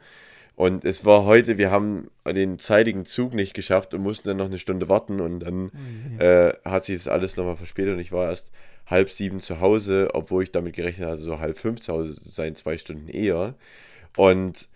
[0.54, 4.46] Und es war heute, wir haben den zeitigen Zug nicht geschafft und mussten dann noch
[4.46, 8.12] eine Stunde warten und dann Ui, äh, hat sich das alles nochmal verspätet und ich
[8.12, 8.52] war erst
[8.92, 12.30] halb sieben zu Hause, obwohl ich damit gerechnet hatte, so halb fünf zu Hause zu
[12.30, 13.54] sein, zwei Stunden eher.
[14.16, 14.68] Und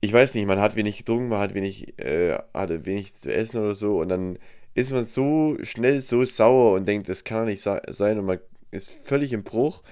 [0.00, 3.60] ich weiß nicht, man hat wenig getrunken, man hat wenig, äh, hatte wenig zu essen
[3.62, 4.38] oder so und dann
[4.74, 8.38] ist man so schnell so sauer und denkt, das kann nicht sein und man
[8.70, 9.82] ist völlig im Bruch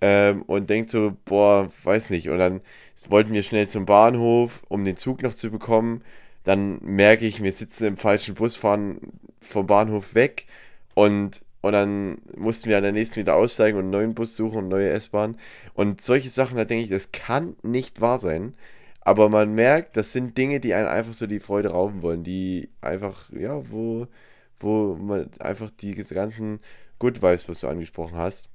[0.00, 2.28] ähm, und denkt so, boah, weiß nicht.
[2.28, 2.60] Und dann
[3.08, 6.02] wollten wir schnell zum Bahnhof, um den Zug noch zu bekommen.
[6.44, 8.98] Dann merke ich, wir sitzen im falschen Bus, fahren
[9.40, 10.46] vom Bahnhof weg
[10.94, 14.58] und, und dann mussten wir an der nächsten wieder aussteigen und einen neuen Bus suchen
[14.58, 15.38] und neue S-Bahn.
[15.72, 18.52] Und solche Sachen, da denke ich, das kann nicht wahr sein.
[19.00, 22.68] Aber man merkt, das sind Dinge, die einen einfach so die Freude rauben wollen, die
[22.82, 24.08] einfach, ja, wo,
[24.60, 26.60] wo man einfach die ganzen
[26.98, 28.50] Good Vibes, was du angesprochen hast,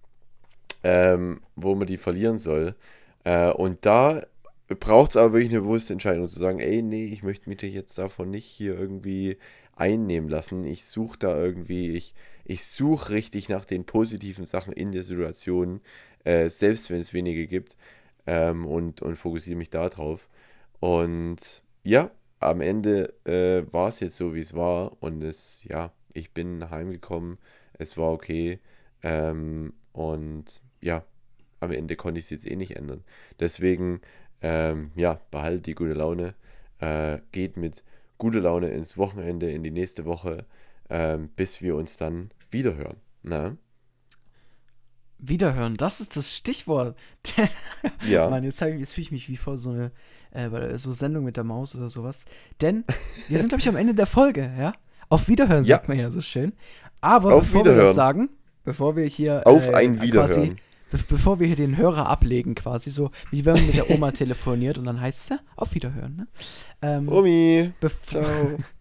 [0.83, 2.75] ähm, wo man die verlieren soll.
[3.23, 4.21] Äh, und da
[4.67, 7.97] braucht es aber wirklich eine bewusste Entscheidung zu sagen, ey, nee, ich möchte mich jetzt
[7.97, 9.39] davon nicht hier irgendwie
[9.75, 10.63] einnehmen lassen.
[10.63, 12.13] Ich suche da irgendwie, ich,
[12.49, 15.81] ich suche richtig nach den positiven Sachen in der Situation,
[16.23, 17.77] äh, selbst wenn es wenige gibt,
[18.25, 20.27] ähm, und, und fokussiere mich da drauf.
[20.79, 24.97] Und ja, am Ende äh, war es jetzt so, wie es war.
[24.99, 27.37] Und es, ja, ich bin heimgekommen.
[27.73, 28.59] Es war okay.
[29.03, 31.05] Ähm, und ja,
[31.59, 33.03] am Ende konnte ich es jetzt eh nicht ändern.
[33.39, 34.01] Deswegen,
[34.41, 36.33] ähm, ja, behaltet die gute Laune.
[36.79, 37.83] Äh, geht mit
[38.17, 40.45] guter Laune ins Wochenende, in die nächste Woche,
[40.89, 42.97] ähm, bis wir uns dann wiederhören.
[43.23, 43.57] Na?
[45.17, 46.97] Wiederhören, das ist das Stichwort.
[48.07, 48.29] ja.
[48.29, 49.91] Mann, jetzt, jetzt fühle ich mich wie vor so eine
[50.31, 52.25] äh, so Sendung mit der Maus oder sowas.
[52.61, 52.85] Denn
[53.27, 54.73] wir sind, glaube ich, am Ende der Folge, ja?
[55.09, 55.75] Auf Wiederhören ja.
[55.75, 56.53] sagt man ja so schön.
[57.01, 58.29] Aber Auf bevor wir das sagen,
[58.63, 60.55] bevor wir hier Auf äh, ein Wiederhören.
[60.89, 64.11] Quasi, bevor wir hier den Hörer ablegen, quasi so, wie wenn man mit der Oma
[64.11, 66.15] telefoniert und dann heißt es ja, auf Wiederhören.
[66.15, 66.27] Ne?
[66.81, 67.71] Ähm, Omi,
[68.07, 68.23] ciao.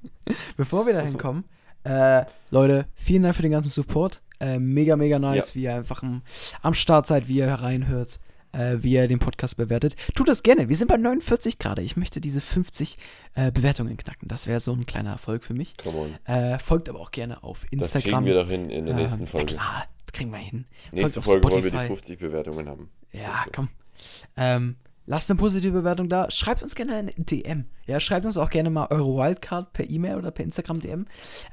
[0.56, 1.44] bevor wir dahin kommen,
[1.84, 4.22] äh, Leute, vielen Dank für den ganzen Support.
[4.40, 5.54] Äh, mega, mega nice, ja.
[5.54, 6.22] wie ihr einfach am,
[6.62, 8.20] am Start seid, wie ihr reinhört
[8.52, 9.96] äh, wie ihr den Podcast bewertet.
[10.14, 10.68] Tut das gerne.
[10.68, 11.82] Wir sind bei 49 gerade.
[11.82, 12.98] Ich möchte diese 50
[13.34, 14.28] äh, Bewertungen knacken.
[14.28, 15.76] Das wäre so ein kleiner Erfolg für mich.
[15.76, 16.14] Come on.
[16.24, 18.02] Äh, folgt aber auch gerne auf Instagram.
[18.02, 19.54] Das kriegen wir doch hin in der nächsten Folge.
[19.54, 20.66] Klar, das kriegen wir hin.
[20.92, 21.62] Nächste Folge Spotify.
[21.62, 22.90] wollen wir die 50 Bewertungen haben.
[23.12, 23.68] Ja, komm.
[24.36, 24.76] Ähm,
[25.08, 26.30] lasst eine positive Bewertung da.
[26.30, 27.64] Schreibt uns gerne eine DM.
[27.86, 31.06] Ja, schreibt uns auch gerne mal eure Wildcard per E-Mail oder per Instagram DM.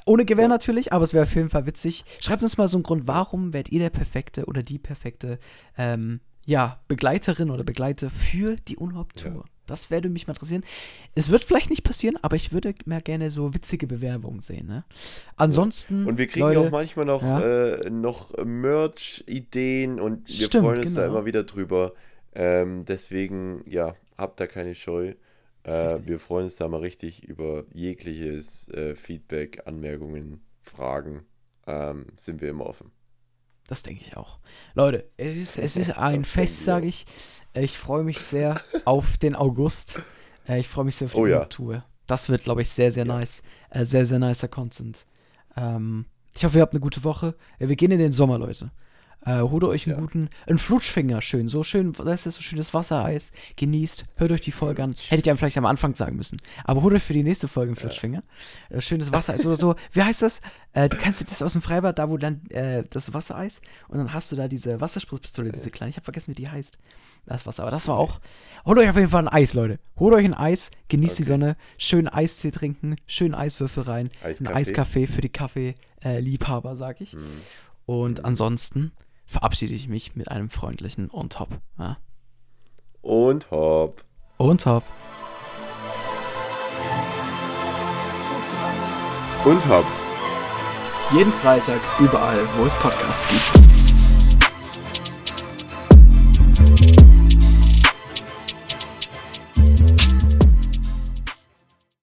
[0.06, 0.50] Ohne Gewehr ja.
[0.50, 2.04] natürlich, aber es wäre auf jeden Fall witzig.
[2.20, 5.40] Schreibt uns mal so einen Grund, warum werdet ihr der perfekte oder die perfekte
[5.78, 9.32] ähm, ja, Begleiterin oder Begleiter für die Unhaupt-Tour.
[9.32, 9.44] Ja.
[9.68, 10.64] Das würde mich mal interessieren.
[11.16, 14.68] Es wird vielleicht nicht passieren, aber ich würde mehr gerne so witzige Bewerbungen sehen.
[14.68, 14.84] Ne?
[15.38, 16.06] Ansonsten.
[16.06, 17.40] Und wir kriegen Leute, auch manchmal noch, ja.
[17.40, 21.02] äh, noch Merch-Ideen und wir Stimmt, freuen uns genau.
[21.02, 21.94] da immer wieder drüber.
[22.36, 25.14] Ähm, deswegen, ja, habt da keine Scheu.
[25.64, 31.26] Äh, wir freuen uns da mal richtig über jegliches äh, Feedback, Anmerkungen, Fragen.
[31.66, 32.92] Ähm, sind wir immer offen.
[33.68, 34.40] Das denke ich auch.
[34.76, 37.06] Leute, es ist, es ist ein Fest, sage ich.
[37.54, 40.02] Ich freue mich sehr auf den August.
[40.48, 41.46] Äh, ich freue mich sehr auf die oh, ja.
[41.46, 41.84] Tour.
[42.06, 43.14] Das wird, glaube ich, sehr, sehr ja.
[43.18, 43.42] nice.
[43.70, 45.06] Äh, sehr, sehr nicer Content.
[45.58, 46.06] Ähm,
[46.36, 47.36] ich hoffe, ihr habt eine gute Woche.
[47.58, 48.72] Wir gehen in den Sommer, Leute.
[49.26, 50.02] Äh, holt euch einen ja.
[50.02, 54.52] guten, einen Flutschfinger schön, so schön, das ist so schönes Wassereis, genießt, hört euch die
[54.52, 54.96] Folge an.
[55.10, 56.40] Hätte ich ja vielleicht am Anfang sagen müssen.
[56.64, 58.22] Aber holt euch für die nächste Folge einen Flutschfinger.
[58.70, 58.78] Ja.
[58.78, 59.76] Äh, schönes Wassereis oder so.
[59.92, 60.42] Wie heißt das?
[60.74, 63.98] Äh, du kennst du das aus dem Freibad, da wo dann äh, das Wassereis und
[63.98, 65.90] dann hast du da diese Wasserspritzpistole, diese kleine.
[65.90, 66.78] Ich habe vergessen, wie die heißt.
[67.26, 68.20] Das Wasser, aber das war auch.
[68.66, 69.80] Holt euch auf jeden Fall ein Eis, Leute.
[69.98, 71.24] Holt euch ein Eis, genießt okay.
[71.24, 74.48] die Sonne, schön Eistee trinken, schön Eiswürfel rein, Eiskaffee.
[74.52, 77.14] ein Eiskaffee für die Kaffee-Liebhaber, äh, sag ich.
[77.14, 77.24] Hm.
[77.88, 78.26] Und hm.
[78.26, 78.92] ansonsten
[79.26, 81.50] verabschiede ich mich mit einem freundlichen und hopp.
[81.78, 81.98] Ja?
[83.02, 84.04] Und hopp.
[84.38, 84.84] Und hopp.
[89.46, 89.86] Und hopp.
[91.14, 93.85] Jeden Freitag überall, wo es Podcasts gibt.